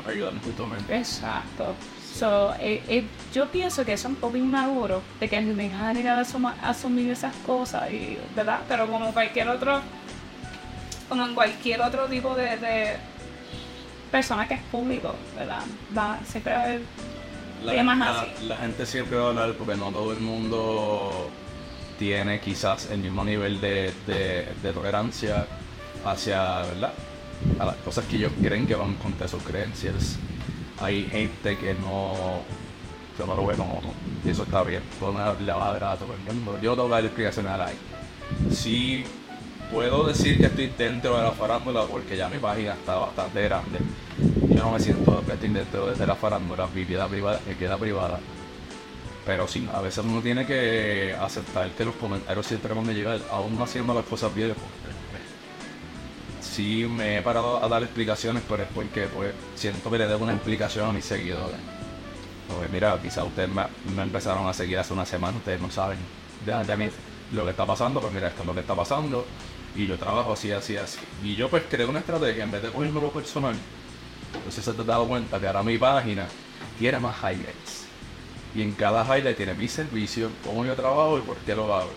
Exacto. 0.90 1.72
So, 2.12 2.52
eh, 2.58 2.82
eh, 2.88 3.04
yo 3.32 3.46
pienso 3.46 3.84
que 3.84 3.92
es 3.92 4.04
un 4.04 4.16
poco 4.16 4.36
inmaduro 4.36 5.00
de 5.20 5.28
que 5.28 5.40
me 5.42 5.68
dejan 5.68 5.94
llegar 5.94 6.18
a 6.18 6.68
asumir 6.70 7.08
esas 7.12 7.36
cosas, 7.46 7.88
y, 7.92 8.18
¿verdad? 8.34 8.62
Pero 8.66 8.88
como 8.88 9.12
cualquier 9.12 9.48
otro, 9.48 9.80
como 11.08 11.24
en 11.24 11.32
cualquier 11.36 11.80
otro 11.82 12.06
tipo 12.08 12.34
de, 12.34 12.56
de 12.56 12.96
persona 14.10 14.48
que 14.48 14.54
es 14.54 14.62
público, 14.72 15.14
¿verdad? 15.36 15.62
Va, 15.96 16.18
siempre 16.26 16.52
va 16.52 16.58
a 16.58 16.64
haber 16.64 16.80
La, 17.62 17.72
temas 17.72 17.98
la- 18.00 18.20
así. 18.22 18.46
la 18.48 18.56
gente 18.56 18.86
siempre 18.86 19.16
va 19.16 19.26
a 19.26 19.28
hablar 19.28 19.52
porque 19.52 19.76
no 19.76 19.92
todo 19.92 20.12
el 20.12 20.18
mundo 20.20 21.30
tiene 21.98 22.40
quizás 22.40 22.90
el 22.90 22.98
mismo 22.98 23.24
nivel 23.24 23.60
de, 23.60 23.92
de- 24.06 24.72
tolerancia 24.72 25.46
hacia, 26.04 26.62
¿verdad? 26.62 26.92
A 27.58 27.64
las 27.66 27.76
cosas 27.76 28.04
que 28.06 28.16
ellos 28.16 28.32
creen 28.42 28.66
que 28.66 28.74
van 28.74 28.94
contra 28.94 29.28
sus 29.28 29.42
creencias. 29.42 30.18
Hay 30.80 31.04
gente 31.04 31.56
que 31.56 31.74
no, 31.74 32.42
yo 33.18 33.26
no 33.26 33.34
lo 33.34 33.46
veo 33.46 33.56
como 33.56 33.80
y 34.24 34.30
eso 34.30 34.42
está 34.42 34.62
bien, 34.62 34.82
darle 35.00 35.46
la 35.46 35.56
madre 35.56 35.84
a 35.84 35.96
todo 35.96 36.08
el. 36.12 36.62
Yo 36.62 36.72
tengo 36.74 36.86
que 36.88 36.92
dar 36.94 37.04
explicaciones 37.04 37.52
a 37.52 37.56
nadie. 37.56 37.76
Sí 38.50 39.04
puedo 39.72 40.04
decir 40.04 40.38
que 40.38 40.46
estoy 40.46 40.72
dentro 40.76 41.16
de 41.16 41.22
la 41.24 41.32
farándula 41.32 41.84
porque 41.86 42.16
ya 42.16 42.28
mi 42.28 42.38
página 42.38 42.74
está 42.74 42.96
bastante 42.96 43.42
grande. 43.42 43.78
Yo 44.50 44.62
no 44.62 44.72
me 44.72 44.80
siento 44.80 45.22
que 45.26 45.32
estoy 45.32 45.48
dentro 45.50 45.86
de 45.94 46.06
la 46.06 46.14
farándula, 46.14 46.66
mi 46.74 46.84
vida 46.84 47.06
privada 47.08 47.40
me 47.46 47.56
queda 47.56 47.76
privada. 47.76 48.20
Pero 49.26 49.48
sí, 49.48 49.68
a 49.74 49.80
veces 49.80 50.04
uno 50.04 50.22
tiene 50.22 50.46
que 50.46 51.14
aceptar 51.20 51.68
que 51.70 51.84
los 51.84 51.96
comentarios 51.96 52.46
siempre 52.46 52.72
van 52.72 52.88
a 52.88 52.92
llegar, 52.92 53.20
aún 53.32 53.60
haciendo 53.60 53.92
las 53.92 54.04
cosas 54.04 54.32
bien. 54.32 54.54
Sí 56.40 56.86
me 56.88 57.18
he 57.18 57.22
parado 57.22 57.62
a 57.62 57.68
dar 57.68 57.82
explicaciones, 57.82 58.44
pero 58.48 58.62
es 58.62 58.68
porque 58.72 59.08
pues, 59.08 59.34
siento 59.56 59.90
que 59.90 59.98
le 59.98 60.06
debo 60.06 60.22
una 60.22 60.34
explicación 60.34 60.88
a 60.88 60.92
mis 60.92 61.04
seguidores. 61.04 61.56
Porque 62.48 62.68
mira, 62.72 62.96
quizá 63.02 63.24
ustedes 63.24 63.50
me, 63.50 63.64
empezaron 64.00 64.46
a 64.46 64.52
seguir 64.52 64.78
hace 64.78 64.92
una 64.92 65.04
semana, 65.04 65.36
ustedes 65.36 65.60
no 65.60 65.72
saben 65.72 65.98
de, 66.46 66.64
de 66.64 66.76
mí 66.76 66.88
lo 67.32 67.44
que 67.44 67.50
está 67.50 67.66
pasando, 67.66 68.00
pues 68.00 68.12
mira, 68.12 68.28
esto 68.28 68.42
es 68.42 68.46
lo 68.46 68.54
que 68.54 68.60
está 68.60 68.76
pasando. 68.76 69.26
Y 69.74 69.88
yo 69.88 69.98
trabajo 69.98 70.34
así, 70.34 70.52
así, 70.52 70.76
así. 70.76 71.00
Y 71.24 71.34
yo 71.34 71.50
pues 71.50 71.64
creo 71.68 71.90
una 71.90 71.98
estrategia, 71.98 72.44
en 72.44 72.52
vez 72.52 72.62
de 72.62 72.70
cogerme 72.70 73.00
lo 73.00 73.10
personal, 73.10 73.56
entonces 74.34 74.64
se 74.64 74.72
te 74.72 74.80
has 74.80 74.86
dado 74.86 75.06
cuenta 75.06 75.40
que 75.40 75.48
ahora 75.48 75.64
mi 75.64 75.76
página 75.76 76.28
tiene 76.78 77.00
más 77.00 77.16
highlights. 77.18 77.85
Y 78.56 78.62
en 78.62 78.72
cada 78.72 79.04
highlight 79.04 79.36
tiene 79.36 79.52
mi 79.54 79.68
servicio, 79.68 80.30
cómo 80.44 80.64
yo 80.64 80.74
trabajo 80.74 81.18
y 81.18 81.20
por 81.22 81.36
qué 81.38 81.54
lo 81.54 81.74
hago. 81.74 81.90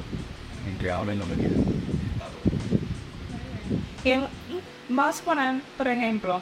En 0.67 0.78
que 0.78 0.91
hablen 0.91 1.17
lo 1.19 1.26
que 1.26 1.36
quieran. 1.36 1.63
Y 4.04 4.93
vas 4.93 5.22
a 5.22 5.24
poner, 5.24 5.62
por 5.78 5.88
ejemplo, 5.88 6.41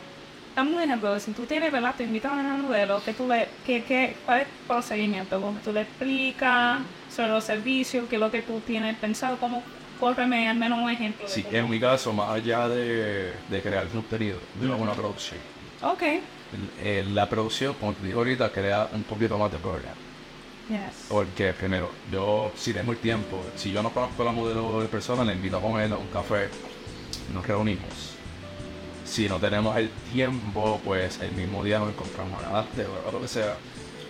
dame 0.55 0.75
un 0.75 0.81
ejemplo, 0.81 1.19
si 1.19 1.31
tú 1.33 1.43
tienes, 1.43 1.71
¿verdad? 1.71 1.93
Te 1.95 2.03
invitan 2.03 2.39
a 2.45 2.55
un 2.55 2.63
modelo, 2.63 3.01
que 3.03 3.13
tú 3.13 3.27
le, 3.27 3.47
que, 3.65 3.83
que, 3.83 4.15
¿cuál 4.25 4.41
es 4.41 4.47
el 4.47 4.53
procedimiento? 4.67 5.39
Como 5.39 5.59
tú 5.59 5.71
le 5.71 5.81
explicas 5.81 6.79
sobre 7.15 7.29
los 7.29 7.43
servicios, 7.43 8.05
qué 8.09 8.15
es 8.15 8.19
lo 8.19 8.31
que 8.31 8.41
tú 8.41 8.59
tienes 8.65 8.95
pensado, 8.97 9.37
como, 9.37 9.61
córreme 9.99 10.47
al 10.49 10.57
menos 10.57 10.79
un 10.79 10.89
ejemplo. 10.89 11.27
Sí, 11.27 11.43
cómo- 11.43 11.57
en 11.57 11.69
mi 11.69 11.79
caso, 11.79 12.11
más 12.13 12.29
allá 12.29 12.67
de, 12.69 13.33
de 13.49 13.61
crear 13.61 13.87
contenido, 13.87 14.39
hago 14.59 14.81
una 14.81 14.93
producción. 14.93 15.39
Ok, 15.83 16.01
El- 16.83 17.13
la 17.13 17.27
producción, 17.29 17.75
como 17.79 17.93
te 17.93 18.07
digo 18.07 18.19
ahorita, 18.19 18.49
crea 18.51 18.87
un 18.93 19.03
poquito 19.03 19.37
más 19.37 19.51
de 19.51 19.57
problema. 19.57 19.91
Porque 21.09 21.53
primero, 21.53 21.89
yo 22.11 22.51
si 22.55 22.73
tengo 22.73 22.91
el 22.91 22.97
tiempo, 22.97 23.41
si 23.55 23.71
yo 23.71 23.81
no 23.81 23.91
conozco 23.91 24.23
a 24.23 24.25
la 24.25 24.31
modelo 24.31 24.81
de 24.81 24.87
persona, 24.87 25.23
le 25.23 25.33
invito 25.33 25.57
a 25.57 25.61
comer 25.61 25.91
a 25.91 25.97
un 25.97 26.07
café, 26.07 26.49
nos 27.33 27.45
reunimos. 27.45 28.15
Si 29.05 29.29
no 29.29 29.39
tenemos 29.39 29.75
el 29.77 29.89
tiempo, 30.11 30.81
pues 30.83 31.19
el 31.21 31.31
mismo 31.31 31.63
día 31.63 31.79
nos 31.79 31.89
encontramos 31.89 32.43
arte 32.43 32.85
o 32.85 33.11
lo 33.11 33.21
que 33.21 33.27
sea. 33.27 33.55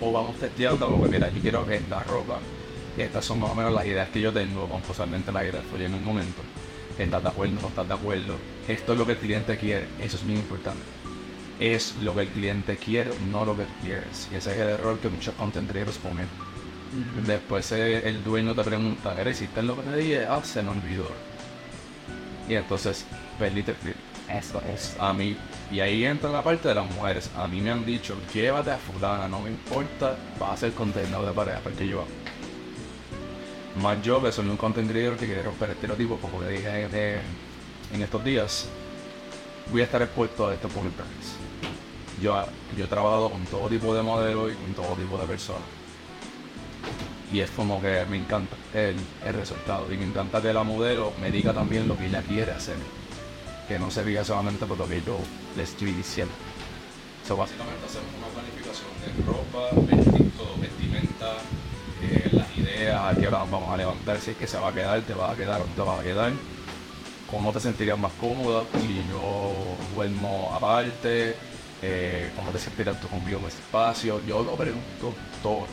O 0.02 0.12
vamos 0.12 0.36
testeando, 0.38 0.90
porque 0.90 1.10
mira, 1.10 1.30
yo 1.30 1.42
quiero 1.42 1.70
esta 1.70 2.04
ropa. 2.04 2.40
Estas 2.98 3.26
son 3.26 3.40
más 3.40 3.52
o 3.52 3.56
menos 3.56 3.74
las 3.74 3.86
ideas 3.86 4.10
que 4.10 4.22
yo 4.22 4.34
tengo, 4.34 4.68
con 4.68 4.82
posiblemente 4.82 5.32
la 5.32 5.44
idea 5.44 5.62
en 5.80 5.94
un 5.94 6.04
momento. 6.04 6.42
¿Estás 6.98 7.22
de 7.22 7.30
acuerdo? 7.30 7.62
¿No 7.62 7.68
estás 7.68 7.88
de 7.88 7.94
acuerdo? 7.94 8.36
Esto 8.68 8.94
es 8.94 9.00
lo 9.00 9.06
que 9.06 9.12
el 9.12 9.18
cliente 9.20 9.56
quiere. 9.58 9.88
Eso 10.02 10.18
es 10.18 10.24
muy 10.24 10.36
importante. 10.36 10.82
Es 11.60 11.96
lo 12.02 12.16
que 12.16 12.22
el 12.22 12.30
cliente 12.30 12.76
quiere, 12.78 13.12
no 13.32 13.46
lo 13.46 13.56
que 13.56 13.66
quieres. 13.84 14.28
Y 14.32 14.36
ese 14.36 14.52
es 14.52 14.58
el 14.58 14.70
error 14.70 14.98
que 14.98 15.10
muchos 15.10 15.36
content 15.36 15.70
creators 15.70 16.00
Después 17.26 17.72
eh, 17.72 18.08
el 18.08 18.24
dueño 18.24 18.56
te 18.56 18.64
pregunta, 18.64 19.20
¿eres 19.20 19.38
hiciste 19.38 19.62
lo 19.62 19.76
que 19.76 19.84
te 19.84 19.98
dije? 19.98 20.26
Ah, 20.26 20.42
se 20.44 20.62
me 20.62 20.70
olvidó. 20.70 21.08
Y 22.48 22.56
entonces, 22.56 23.06
perdiste 23.38 23.76
Eso 24.30 24.62
es 24.74 24.96
a 25.00 25.14
mí. 25.14 25.36
Y 25.72 25.80
ahí 25.80 26.06
entra 26.06 26.30
la 26.32 26.42
parte 26.42 26.70
de 26.70 26.76
las 26.76 26.90
mujeres. 26.90 27.30
A 27.36 27.48
mí 27.48 27.60
me 27.60 27.72
han 27.72 27.86
dicho, 27.86 28.16
llévate 28.34 28.72
a 28.72 28.78
fulana, 28.78 29.28
no 29.28 29.42
me 29.42 29.50
importa, 29.50 30.16
va 30.42 30.54
a 30.54 30.58
ser 30.58 30.74
contenido 30.74 31.26
de 31.26 31.34
pareja, 31.34 31.60
porque 31.62 31.88
yo 31.88 32.06
Más 33.82 34.02
yo, 34.02 34.22
que 34.24 34.32
soy 34.32 34.48
un 34.48 34.58
content 34.58 34.90
creator 34.90 35.18
que 35.18 35.26
quiere 35.26 35.44
romper 35.44 35.72
estereotipos, 35.72 36.20
le 36.42 36.50
dije 36.50 37.22
en 37.94 38.02
estos 38.02 38.24
días, 38.24 38.68
voy 39.72 39.82
a 39.82 39.84
estar 39.84 40.02
expuesto 40.02 40.48
a 40.48 40.54
este 40.54 40.68
público. 40.68 41.04
Yo, 42.22 42.44
yo 42.76 42.86
he 42.86 42.88
trabajado 42.88 43.30
con 43.30 43.44
todo 43.46 43.68
tipo 43.70 43.94
de 43.94 44.02
modelos 44.02 44.52
y 44.52 44.56
con 44.56 44.74
todo 44.74 44.96
tipo 44.96 45.18
de 45.18 45.28
personas 45.28 45.87
y 47.32 47.42
es 47.42 47.50
como 47.52 47.82
que 47.82 48.06
me 48.10 48.18
encanta 48.18 48.56
el, 48.74 48.96
el, 49.26 49.34
resultado. 49.34 49.92
Y 49.92 49.98
me 49.98 50.06
encanta 50.06 50.42
que 50.42 50.54
la 50.54 50.64
modelo 50.64 51.14
me 51.22 51.32
diga 51.32 51.54
también 51.54 51.88
lo 51.88 51.98
que 51.98 52.08
ella 52.08 52.22
quiere 52.22 52.52
hacer 52.52 52.76
que 53.68 53.78
no 53.78 53.92
se 53.92 54.04
diga 54.04 54.24
solamente 54.24 54.66
por 54.66 54.78
lo 54.78 54.88
que 54.88 55.02
yo 55.02 55.20
le 55.56 55.64
estoy 55.64 55.92
diciendo. 55.92 56.34
So, 57.28 57.36
básicamente 57.36 57.86
hacemos 57.86 58.08
una 58.18 58.28
planificación 58.28 58.88
de 59.04 59.26
ropa, 59.26 59.70
vestido, 59.82 60.56
vestimenta 60.62 61.34
eh, 62.02 62.30
las 62.32 62.58
ideas 62.58 63.02
a 63.04 63.20
qué 63.20 63.28
hora 63.28 63.40
vamos 63.40 63.70
a 63.70 63.78
levantar 63.78 64.20
si 64.22 64.32
es 64.32 64.38
que 64.38 64.48
se 64.48 64.58
va 64.58 64.70
a 64.70 64.74
quedar, 64.74 65.02
te 65.02 65.14
va 65.14 65.32
a 65.32 65.36
quedar 65.36 65.60
o 65.60 65.66
te 65.66 65.82
va 65.82 66.00
a 66.00 66.04
quedar 66.04 66.32
cómo 67.30 67.52
te 67.52 67.60
sentirías 67.60 68.00
más 68.00 68.14
cómoda 68.14 68.64
y 68.82 69.10
yo 69.10 69.52
duermo 69.94 70.52
aparte 70.56 71.36
eh, 71.82 72.32
cómo 72.38 72.52
te 72.52 72.60
sentirías 72.60 73.02
tú 73.02 73.10
conmigo 73.10 73.40
en 73.40 73.48
espacio. 73.48 74.22
Yo 74.26 74.42
lo 74.44 74.56
pregunto 74.56 75.14
todo 75.44 75.68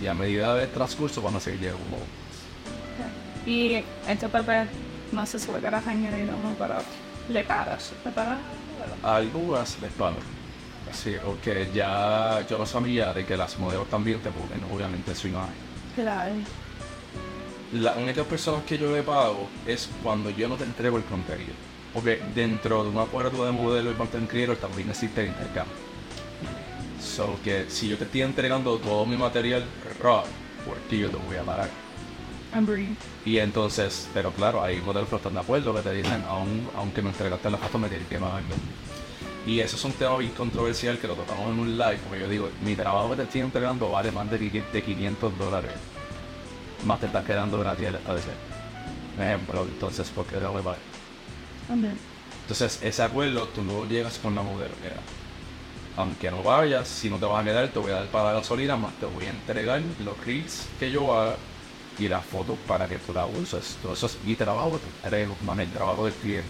y 0.00 0.06
a 0.06 0.14
medida 0.14 0.54
del 0.54 0.70
transcurso 0.70 1.22
van 1.22 1.36
a 1.36 1.40
seguir 1.40 1.60
llegando. 1.60 1.98
Y 3.46 3.82
este 4.08 4.28
papel 4.28 4.68
no 5.12 5.24
se 5.24 5.38
suele 5.38 5.68
añadir 5.68 6.26
¿no? 6.26 6.54
para 6.58 6.80
le 7.28 7.44
pagas, 7.44 7.92
le 8.04 8.10
pagas. 8.10 8.38
Algunas 9.02 9.80
les 9.80 9.92
pagan. 9.92 10.16
Sí, 10.92 11.16
porque 11.24 11.68
ya 11.74 12.44
yo 12.48 12.58
no 12.58 12.66
sabía 12.66 13.12
de 13.12 13.24
que 13.24 13.36
las 13.36 13.58
modelos 13.58 13.88
también 13.88 14.20
te 14.20 14.30
ponen 14.30 14.62
obviamente 14.72 15.14
su 15.14 15.28
imagen. 15.28 15.54
Claro. 15.94 16.32
Las 17.72 17.96
únicas 17.96 18.24
personas 18.26 18.62
que 18.64 18.78
yo 18.78 18.94
le 18.94 19.02
pago 19.02 19.48
es 19.66 19.88
cuando 20.02 20.30
yo 20.30 20.48
no 20.48 20.56
te 20.56 20.64
entrego 20.64 20.96
el 20.96 21.04
contenido. 21.04 21.52
Porque 21.92 22.20
dentro 22.34 22.84
de 22.84 22.90
un 22.90 22.98
acuerdo 22.98 23.44
de 23.44 23.52
modelo 23.52 23.90
y 23.90 23.94
content 23.94 24.30
creator 24.30 24.56
también 24.56 24.90
existe 24.90 25.22
el 25.22 25.28
intercambio. 25.28 25.74
So 27.16 27.38
que 27.42 27.64
si 27.70 27.88
yo 27.88 27.96
te 27.96 28.04
estoy 28.04 28.20
entregando 28.20 28.76
todo 28.76 29.06
mi 29.06 29.16
material 29.16 29.64
raw, 30.02 30.22
por 30.66 30.76
ti 30.90 30.98
yo 30.98 31.08
te 31.08 31.16
voy 31.16 31.36
a 31.36 31.42
pagar. 31.44 31.70
Y 33.24 33.38
entonces, 33.38 34.06
pero 34.12 34.32
claro, 34.32 34.62
hay 34.62 34.82
modelos 34.82 35.08
que 35.08 35.16
están 35.16 35.32
de 35.32 35.40
acuerdo 35.40 35.74
que 35.74 35.80
te 35.80 35.94
dicen, 35.94 36.22
aun, 36.28 36.68
aunque 36.76 37.00
me 37.00 37.08
entregaste 37.08 37.50
la 37.50 37.56
foto, 37.56 37.78
me 37.78 37.88
tienes 37.88 38.06
que 38.06 38.18
pagar. 38.18 38.42
Y 39.46 39.60
eso 39.60 39.76
es 39.76 39.84
un 39.84 39.92
tema 39.92 40.18
bien 40.18 40.32
controversial 40.32 40.98
que 40.98 41.06
lo 41.06 41.14
tocamos 41.14 41.52
en 41.52 41.58
un 41.58 41.78
live, 41.78 41.98
porque 42.06 42.20
yo 42.20 42.28
digo, 42.28 42.50
mi 42.62 42.76
trabajo 42.76 43.08
que 43.08 43.16
te 43.16 43.22
estoy 43.22 43.40
entregando 43.40 43.88
vale 43.88 44.12
más 44.12 44.30
de 44.30 44.82
500 44.82 45.38
dólares. 45.38 45.72
Más 46.84 47.00
te 47.00 47.06
está 47.06 47.24
quedando 47.24 47.58
gratis 47.58 47.88
a 48.06 48.12
veces. 48.12 48.32
Ejemplo, 49.18 49.62
entonces, 49.62 50.10
¿por 50.10 50.26
qué 50.26 50.36
no 50.36 50.54
le 50.54 50.62
pagar? 50.62 50.78
Entonces, 52.42 52.78
ese 52.82 53.02
acuerdo 53.02 53.48
tú 53.48 53.62
no 53.62 53.86
llegas 53.86 54.18
con 54.18 54.34
la 54.34 54.42
modelo, 54.42 54.74
mira 54.82 54.96
aunque 55.96 56.30
no 56.30 56.42
vayas, 56.42 56.86
si 56.86 57.08
no 57.08 57.18
te 57.18 57.26
vas 57.26 57.40
a 57.40 57.44
quedar, 57.44 57.68
te 57.68 57.78
voy 57.78 57.90
a 57.90 57.96
dar 57.96 58.06
para 58.06 58.26
la 58.26 58.32
gasolina, 58.34 58.76
más 58.76 58.92
te 58.94 59.06
voy 59.06 59.24
a 59.26 59.30
entregar 59.30 59.82
los 60.04 60.18
reels 60.24 60.66
que 60.78 60.90
yo 60.90 61.12
haga 61.14 61.36
y 61.98 62.08
las 62.08 62.24
fotos 62.24 62.58
para 62.66 62.86
que 62.86 62.98
tú 62.98 63.12
las 63.12 63.26
uses. 63.34 63.76
Todo 63.82 63.94
eso 63.94 64.06
es 64.06 64.18
mi 64.24 64.34
trabajo, 64.34 64.78
más 65.44 65.58
el 65.58 65.70
trabajo 65.70 66.04
del 66.04 66.14
cliente. 66.14 66.48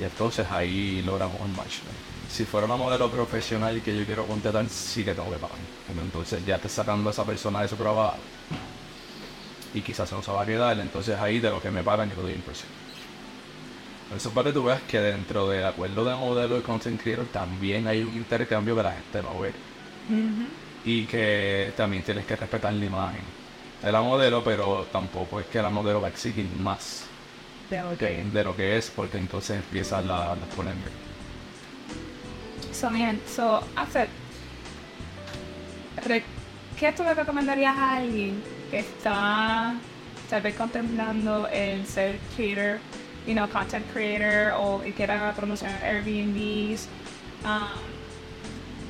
Y 0.00 0.04
entonces 0.04 0.46
ahí 0.50 1.02
logramos 1.02 1.40
un 1.40 1.54
match. 1.54 1.80
Si 2.30 2.44
fuera 2.44 2.66
una 2.66 2.76
modelo 2.76 3.10
profesional 3.10 3.80
que 3.82 3.96
yo 3.96 4.04
quiero 4.04 4.26
contratar, 4.26 4.66
sí 4.68 5.04
que 5.04 5.14
tengo 5.14 5.30
que 5.30 5.36
pagar. 5.36 5.58
Entonces 6.02 6.44
ya 6.44 6.58
te 6.58 6.68
sacando 6.68 7.10
a 7.10 7.12
esa 7.12 7.24
persona 7.24 7.62
de 7.62 7.68
su 7.68 7.76
trabajo 7.76 8.16
y 9.74 9.82
quizás 9.82 10.08
se 10.08 10.14
nos 10.14 10.28
va 10.28 10.42
a 10.42 10.46
quedar, 10.46 10.78
entonces 10.78 11.18
ahí 11.18 11.40
de 11.40 11.50
lo 11.50 11.60
que 11.60 11.70
me 11.70 11.82
pagan 11.82 12.10
yo 12.10 12.22
doy 12.22 12.32
impresión. 12.32 12.83
Eso 14.14 14.30
para 14.30 14.50
que 14.50 14.52
tú 14.52 14.64
veas 14.64 14.82
que 14.82 15.00
dentro 15.00 15.48
del 15.48 15.64
acuerdo 15.64 16.04
de 16.04 16.14
modelo 16.14 16.58
y 16.58 16.60
content 16.62 17.00
creator 17.00 17.26
también 17.26 17.86
hay 17.86 18.02
un 18.02 18.14
intercambio 18.14 18.76
que 18.76 18.82
la 18.82 18.92
gente 18.92 19.22
no 19.22 19.40
ve. 19.40 19.52
Y 20.84 21.06
que 21.06 21.72
también 21.76 22.02
tienes 22.02 22.26
que 22.26 22.36
respetar 22.36 22.72
la 22.72 22.84
imagen 22.84 23.22
de 23.82 23.92
la 23.92 24.02
modelo, 24.02 24.44
pero 24.44 24.86
tampoco 24.92 25.40
es 25.40 25.46
que 25.46 25.60
la 25.60 25.70
modelo 25.70 26.00
va 26.00 26.08
a 26.08 26.10
exigir 26.10 26.46
más 26.60 27.06
de, 27.70 28.44
lo 28.44 28.54
que 28.54 28.76
es, 28.76 28.90
porque 28.90 29.18
entonces 29.18 29.56
empieza 29.56 30.00
la, 30.02 30.36
la 30.36 30.46
polémica. 30.54 30.90
So, 32.72 32.90
bien, 32.90 33.20
so, 33.26 33.62
hacer, 33.76 34.08
¿qué 36.78 36.92
tú 36.92 37.02
le 37.02 37.14
recomendarías 37.14 37.76
a 37.76 37.96
alguien 37.96 38.42
que 38.70 38.80
está 38.80 39.74
tal 40.28 40.42
vez 40.42 40.54
contemplando 40.56 41.46
el 41.48 41.86
ser 41.86 42.18
creator 42.36 42.78
you 43.26 43.34
know, 43.34 43.48
content 43.48 43.84
creator 43.92 44.52
o 44.58 44.80
que 44.82 44.92
quiera 44.92 45.32
promocionar 45.34 45.82
Airbnbs. 45.82 46.88
Um, 47.44 47.94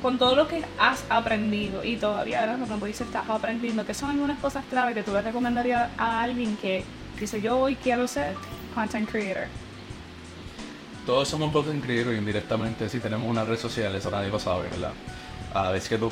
con 0.01 0.19
todo 0.19 0.35
lo 0.35 0.47
que 0.47 0.63
has 0.77 1.03
aprendido 1.09 1.83
y 1.83 1.95
todavía 1.95 2.41
ahora 2.41 2.57
como 2.57 2.85
dices 2.85 3.07
estás 3.07 3.27
aprendiendo, 3.27 3.83
que 3.87 3.95
son 3.95 4.11
algunas 4.11 4.37
cosas 4.37 4.63
clave 4.69 4.93
que 4.93 5.01
tú 5.01 5.11
le 5.11 5.23
recomendarías 5.23 5.89
a 5.97 6.21
alguien 6.21 6.55
que 6.57 6.83
dice 7.19 7.41
yo 7.41 7.57
hoy 7.57 7.75
quiero 7.75 8.07
ser 8.07 8.35
content 8.75 9.09
creator. 9.09 9.47
Todos 11.07 11.27
somos 11.27 11.51
content 11.51 11.83
creators 11.83 12.17
indirectamente 12.17 12.87
si 12.87 12.99
tenemos 12.99 13.27
una 13.27 13.43
red 13.45 13.57
social, 13.57 13.95
eso 13.95 14.11
nadie 14.11 14.29
lo 14.29 14.39
sabe, 14.39 14.69
¿verdad? 14.69 14.91
A 15.55 15.71
veces 15.71 15.89
que 15.89 15.97
tú 15.97 16.11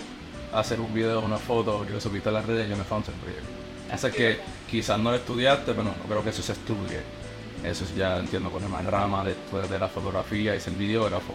haces 0.52 0.80
un 0.80 0.92
video 0.92 1.20
una 1.22 1.38
foto 1.38 1.86
que 1.86 1.94
lo 1.94 2.02
subiste 2.02 2.30
a 2.30 2.32
las 2.32 2.48
redes, 2.48 2.68
yo 2.68 2.76
me 2.76 2.84
content 2.86 3.16
creator. 3.22 3.44
Así 3.92 4.10
que 4.10 4.40
quizás 4.70 4.98
no 4.98 5.12
lo 5.12 5.18
estudiaste, 5.18 5.72
pero 5.74 5.84
no 5.84 5.94
creo 6.08 6.24
que 6.24 6.32
eso 6.32 6.42
se 6.42 6.54
estudie 6.54 7.23
eso 7.64 7.86
ya 7.96 8.20
entiendo 8.20 8.52
con 8.52 8.70
más 8.70 8.86
rama 8.86 9.24
después 9.24 9.70
de 9.70 9.80
la 9.80 9.88
fotografía 9.88 10.56
y 10.56 10.60
ser 10.60 10.74
videógrafo, 10.74 11.34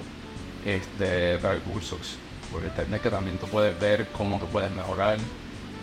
este, 0.65 1.39
recursos 1.39 2.19
por 2.53 2.63
internet 2.63 3.03
que 3.03 3.11
también 3.11 3.39
tú 3.39 3.47
puedes 3.47 3.79
ver 3.79 4.09
cómo 4.09 4.39
tú 4.39 4.47
puedes 4.47 4.71
mejorar 4.73 5.19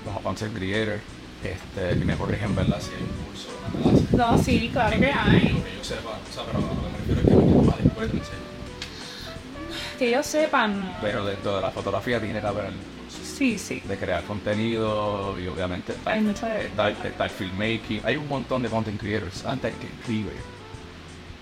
como 0.03 0.21
content 0.21 0.55
creator. 0.55 0.99
Este, 1.43 1.95
me 2.03 2.15
corrigen, 2.15 2.55
¿verdad? 2.55 2.79
Si 2.79 2.91
hay 2.91 3.03
un 3.03 3.25
curso. 3.25 3.49
No, 4.17 4.37
sí, 4.41 4.69
claro 4.71 4.99
que 4.99 5.11
hay. 5.11 5.41
Que 5.41 5.77
yo 5.77 5.83
sepa, 5.83 6.09
o 6.09 6.33
sea, 6.33 6.43
pero 6.45 6.59
lo 6.59 6.69
que 6.69 6.75
me 6.75 6.97
refiero 6.97 7.21
es 7.21 7.27
que 7.27 7.35
no 7.35 7.75
después 7.83 8.29
Que 9.99 10.07
ellos 10.07 10.25
sepan. 10.25 10.97
Pero 11.01 11.25
dentro 11.25 11.55
de 11.57 11.61
la 11.61 11.71
fotografía 11.71 12.19
tiene 12.19 12.39
que 12.39 12.47
haber 12.47 12.71
Sí, 13.35 13.57
sí. 13.57 13.81
De 13.85 13.97
crear 13.97 14.23
contenido 14.23 15.35
y 15.37 15.47
obviamente 15.47 15.91
está, 15.91 16.11
hay 16.11 16.21
mucha 16.21 16.61
está, 16.61 16.89
está, 16.89 17.25
el 17.25 17.29
filmmaking. 17.29 18.01
Hay 18.05 18.15
un 18.15 18.29
montón 18.29 18.61
de 18.63 18.69
content 18.69 18.97
creators 18.97 19.43
antes 19.45 19.73
que 19.75 19.87
escribe 19.87 20.31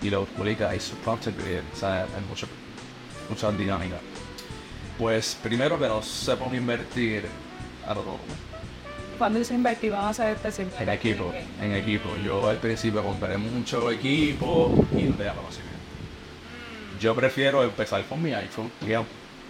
y 0.02 0.10
lo 0.10 0.24
publica. 0.24 0.70
Hay 0.70 0.80
su 0.80 0.98
content 1.02 1.36
creators. 1.36 1.72
O 1.72 1.76
sea, 1.76 2.02
hay 2.02 2.24
mucho, 2.28 2.48
mucha 3.28 3.52
dinámica. 3.52 3.96
Pues 4.98 5.38
primero 5.40 5.78
que 5.78 5.86
no 5.86 6.02
sepan 6.02 6.52
invertir 6.54 7.26
a 7.86 7.94
todo. 7.94 8.18
Cuando 9.16 9.44
se 9.44 9.54
invertir, 9.54 9.92
vamos 9.92 10.18
a 10.18 10.30
hacer 10.32 10.36
este 10.44 10.82
En 10.82 10.88
equipo, 10.88 11.32
en 11.62 11.74
equipo. 11.76 12.08
Yo 12.24 12.48
al 12.48 12.56
principio 12.56 13.04
compré 13.04 13.38
mucho 13.38 13.88
equipo 13.92 14.74
y 14.92 15.04
no 15.04 15.14
tenía 15.14 15.32
conocimiento. 15.32 15.78
Yo 17.00 17.14
prefiero 17.14 17.62
empezar 17.62 18.04
con 18.06 18.20
mi 18.20 18.32
iPhone 18.32 18.70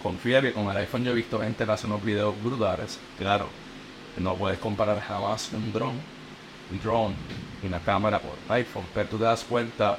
confía 0.05 0.39
que 0.39 0.53
con 0.53 0.69
el 0.69 0.77
iPhone 0.77 1.03
yo 1.03 1.13
he 1.13 1.15
visto 1.15 1.39
gente 1.39 1.65
que 1.65 1.71
hace 1.71 1.87
unos 1.87 2.03
videos 2.03 2.35
brutales. 2.43 2.99
Claro, 3.17 3.47
no 4.17 4.35
puedes 4.35 4.59
comparar 4.59 5.01
jamás 5.01 5.49
un 5.51 5.73
drone, 5.73 5.99
un 6.71 6.79
drone 6.79 7.15
y 7.63 7.65
una 7.65 7.79
cámara 7.79 8.19
por 8.19 8.37
iPhone, 8.55 8.85
pero 8.93 9.09
tú 9.09 9.17
te 9.17 9.23
das 9.23 9.43
cuenta 9.43 9.97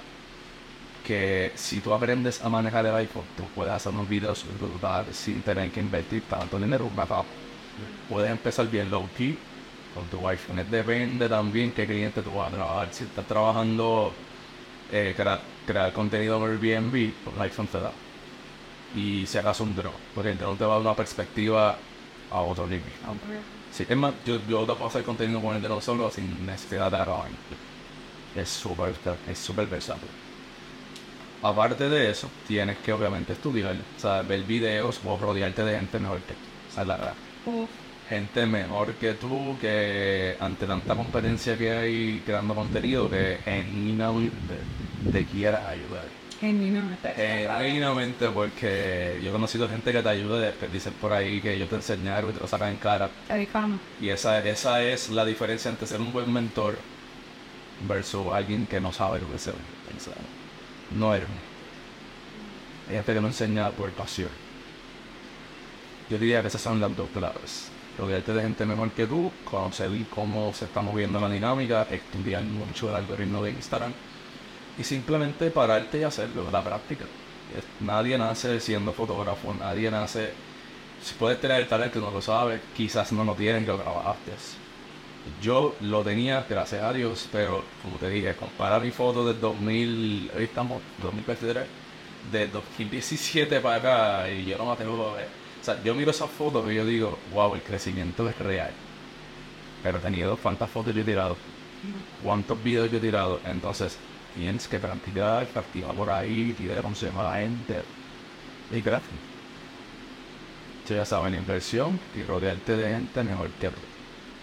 que 1.04 1.50
si 1.56 1.80
tú 1.80 1.92
aprendes 1.92 2.40
a 2.40 2.48
manejar 2.48 2.86
el 2.86 2.94
iPhone, 2.94 3.24
tú 3.36 3.42
puedes 3.52 3.72
hacer 3.72 3.92
unos 3.92 4.08
videos 4.08 4.44
brutales 4.60 5.16
sin 5.16 5.42
tener 5.42 5.72
que 5.72 5.80
invertir 5.80 6.22
tanto 6.30 6.56
dinero. 6.56 6.88
Puedes 8.08 8.30
empezar 8.30 8.70
bien 8.70 8.88
low 8.88 9.08
key 9.18 9.36
con 9.92 10.04
tu 10.04 10.28
iPhone. 10.28 10.64
Depende 10.70 11.28
también 11.28 11.72
qué 11.72 11.84
cliente 11.84 12.22
tú 12.22 12.30
vas 12.30 12.52
a 12.52 12.54
trabajar. 12.54 12.88
Si 12.92 13.02
estás 13.02 13.26
trabajando 13.26 14.12
eh, 14.92 15.16
crear 15.66 15.92
contenido 15.92 16.36
en 16.36 16.52
Airbnb, 16.52 17.12
pues 17.24 17.40
iPhone 17.40 17.66
te 17.66 17.80
da. 17.80 17.90
Y 18.96 19.26
si 19.26 19.38
acaso 19.38 19.64
un 19.64 19.74
drone, 19.74 19.96
porque 20.14 20.30
el 20.30 20.38
drone 20.38 20.56
te 20.58 20.64
va 20.64 20.72
a 20.72 20.76
dar 20.76 20.86
una 20.86 20.96
perspectiva 20.96 21.78
a 22.30 22.40
otro 22.40 22.66
nivel. 22.66 22.92
Sí, 23.70 23.84
es 23.88 23.96
más, 23.96 24.14
yo, 24.24 24.36
yo 24.46 24.60
te 24.66 24.72
puedo 24.74 24.86
hacer 24.86 25.04
contenido 25.04 25.40
con 25.42 25.54
el 25.56 25.62
drone 25.62 25.82
solo 25.82 26.10
sin 26.10 26.44
necesidad 26.46 26.90
de 26.90 26.98
grabar. 26.98 27.30
Es 28.34 28.50
súper 28.50 28.94
es 29.26 29.38
súper 29.38 29.66
versátil. 29.68 30.08
Aparte 31.42 31.88
de 31.88 32.10
eso, 32.10 32.30
tienes 32.46 32.78
que 32.78 32.92
obviamente 32.92 33.32
estudiar, 33.34 33.76
o 33.76 33.98
sea, 33.98 34.22
ver 34.22 34.42
videos 34.44 35.00
o 35.04 35.16
rodearte 35.18 35.64
de 35.64 35.78
gente 35.78 35.98
mejor 36.00 36.22
que 36.24 36.34
tú. 36.34 36.48
O 36.68 36.70
sea, 36.70 36.84
la 36.84 36.96
verdad 36.96 37.16
gente 38.08 38.46
mejor 38.46 38.98
que 38.98 39.14
tú, 39.14 39.58
que 39.60 40.36
ante 40.40 40.66
tanta 40.66 40.94
competencia 40.96 41.58
que 41.58 41.72
hay 41.72 42.22
creando 42.24 42.54
contenido, 42.54 43.10
que 43.10 43.38
genuinamente 43.44 44.70
te 45.10 45.26
quiera 45.26 45.68
ayudar. 45.68 46.25
Genuinamente. 46.40 47.12
Genuinamente, 47.14 48.28
porque 48.28 49.18
yo 49.22 49.30
he 49.30 49.32
conocido 49.32 49.68
gente 49.68 49.92
que 49.92 50.02
te 50.02 50.08
ayuda, 50.08 50.52
dicen 50.72 50.92
por 50.94 51.12
ahí 51.12 51.40
que 51.40 51.58
yo 51.58 51.66
te 51.66 51.76
enseñé 51.76 52.10
algo 52.10 52.30
y 52.30 52.34
te 52.34 52.40
lo 52.40 52.46
sacan 52.46 52.70
en 52.70 52.76
cara. 52.76 53.10
Y 54.00 54.08
esa, 54.08 54.38
esa 54.44 54.82
es 54.82 55.10
la 55.10 55.24
diferencia 55.24 55.70
entre 55.70 55.86
ser 55.86 56.00
un 56.00 56.12
buen 56.12 56.32
mentor 56.32 56.78
versus 57.88 58.26
alguien 58.32 58.66
que 58.66 58.80
no 58.80 58.92
sabe 58.92 59.20
lo 59.20 59.30
que 59.30 59.38
se 59.38 59.52
piensa. 59.88 60.12
No 60.96 61.14
eres. 61.14 61.28
Hay 62.88 62.94
gente 62.96 63.14
que 63.14 63.20
no 63.20 63.28
enseña 63.28 63.70
por 63.70 63.90
pasión. 63.90 64.30
Yo 66.08 66.18
diría 66.18 66.40
que 66.40 66.48
esas 66.48 66.60
son 66.60 66.80
las 66.80 66.96
dos 66.96 67.08
claves. 67.10 67.68
Rodearte 67.98 68.32
de 68.32 68.42
gente 68.42 68.66
mejor 68.66 68.90
que 68.92 69.06
tú, 69.06 69.32
conocer 69.44 69.90
cómo 70.14 70.52
se 70.52 70.66
está 70.66 70.82
moviendo 70.82 71.18
la 71.18 71.28
dinámica, 71.28 71.86
estudiar 71.90 72.42
mucho 72.44 72.90
el 72.90 72.96
algoritmo 72.96 73.42
de 73.42 73.50
Instagram 73.52 73.92
y 74.78 74.84
simplemente 74.84 75.50
pararte 75.50 75.98
y 75.98 76.02
hacerlo, 76.02 76.50
la 76.50 76.62
práctica. 76.62 77.04
Nadie 77.80 78.18
nace 78.18 78.60
siendo 78.60 78.92
fotógrafo, 78.92 79.54
nadie 79.54 79.90
nace... 79.90 80.32
Si 81.02 81.14
puedes 81.14 81.40
tener 81.40 81.60
el 81.60 81.68
talento 81.68 81.98
y 81.98 82.02
no 82.02 82.10
lo 82.10 82.22
sabes, 82.22 82.60
quizás 82.74 83.12
no 83.12 83.24
lo 83.24 83.34
tienes 83.34 83.62
y 83.62 83.66
lo 83.66 83.76
trabajaste. 83.76 84.32
Yo 85.42 85.74
lo 85.80 86.02
tenía, 86.02 86.46
gracias 86.48 86.82
a 86.82 86.92
Dios, 86.92 87.28
pero 87.30 87.64
como 87.82 87.96
te 87.96 88.08
dije, 88.08 88.34
compara 88.34 88.78
mi 88.80 88.90
foto 88.90 89.26
del 89.26 89.40
2000, 89.40 90.30
hoy 90.36 90.44
estamos, 90.44 90.80
2023, 91.02 91.64
de 92.32 92.48
2017 92.48 93.60
para 93.60 93.76
acá 93.76 94.30
y 94.30 94.46
yo 94.46 94.58
no 94.58 94.66
me 94.66 94.72
atrevo 94.72 95.10
a 95.10 95.16
ver. 95.16 95.28
O 95.60 95.64
sea, 95.64 95.82
yo 95.82 95.94
miro 95.94 96.10
esas 96.10 96.30
fotos 96.30 96.70
y 96.70 96.76
yo 96.76 96.84
digo, 96.84 97.18
wow, 97.32 97.54
el 97.54 97.62
crecimiento 97.62 98.28
es 98.28 98.38
real. 98.38 98.70
Pero 99.82 99.98
he 99.98 100.00
tenido 100.00 100.36
cuántas 100.36 100.70
fotos 100.70 100.94
yo 100.94 101.02
he 101.02 101.04
tirado, 101.04 101.36
cuántos 102.22 102.62
videos 102.62 102.90
yo 102.90 102.98
he 102.98 103.00
tirado. 103.00 103.40
Entonces, 103.44 103.98
tienes 104.36 104.68
que 104.68 104.78
practicar, 104.78 105.46
practicar 105.46 105.94
por 105.94 106.10
ahí, 106.10 106.54
tirar 106.56 106.82
consejo 106.82 107.20
a 107.20 107.30
la 107.30 107.36
gente. 107.40 107.82
Y 108.70 108.80
gracias. 108.80 109.10
Ya 110.88 111.04
saben, 111.04 111.34
inversión 111.34 111.98
y 112.14 112.22
rodearte 112.22 112.76
de 112.76 112.90
gente 112.90 113.24
mejor 113.24 113.50
que. 113.50 113.70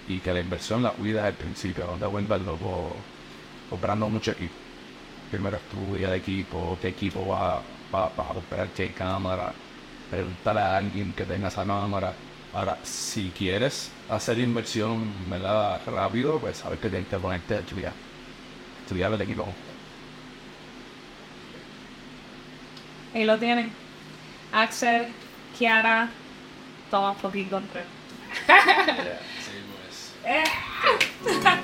Y 0.09 0.19
que 0.19 0.33
la 0.33 0.41
inversión 0.41 0.83
la 0.83 0.91
cuidas 0.91 1.23
al 1.23 1.33
principio, 1.33 1.85
no 1.85 1.93
te 1.93 2.05
vuelvas 2.05 2.41
loco 2.41 2.93
comprando 3.69 4.09
mucho 4.09 4.31
equipo. 4.31 4.53
Primero 5.31 5.57
estudia 5.57 6.09
de 6.09 6.17
equipo, 6.17 6.77
qué 6.81 6.89
equipo 6.89 7.25
va, 7.25 7.61
va, 7.93 8.09
va 8.09 8.29
a 8.29 8.33
comprar, 8.33 8.67
qué 8.69 8.91
cámara. 8.91 9.53
Pregúntale 10.09 10.59
a 10.59 10.77
alguien 10.77 11.13
que 11.13 11.23
tenga 11.23 11.47
esa 11.47 11.65
cámara. 11.65 12.13
Ahora, 12.53 12.77
si 12.83 13.31
quieres 13.31 13.89
hacer 14.09 14.37
inversión 14.39 15.11
¿verdad? 15.29 15.81
rápido, 15.87 16.39
pues 16.39 16.57
sabes 16.57 16.79
que 16.79 16.89
tienes 16.89 17.07
que 17.07 17.17
ponerte 17.17 17.55
a 17.55 17.59
estudiar. 17.59 17.93
Estudiar 18.83 19.13
el 19.13 19.21
equipo. 19.21 19.47
Ahí 23.13 23.25
lo 23.25 23.37
tienen. 23.37 23.71
Axel, 24.51 25.07
Kiara, 25.57 26.09
toma 26.89 27.13
poquito 27.15 27.57
entre. 27.57 27.83
yeah. 30.23 31.62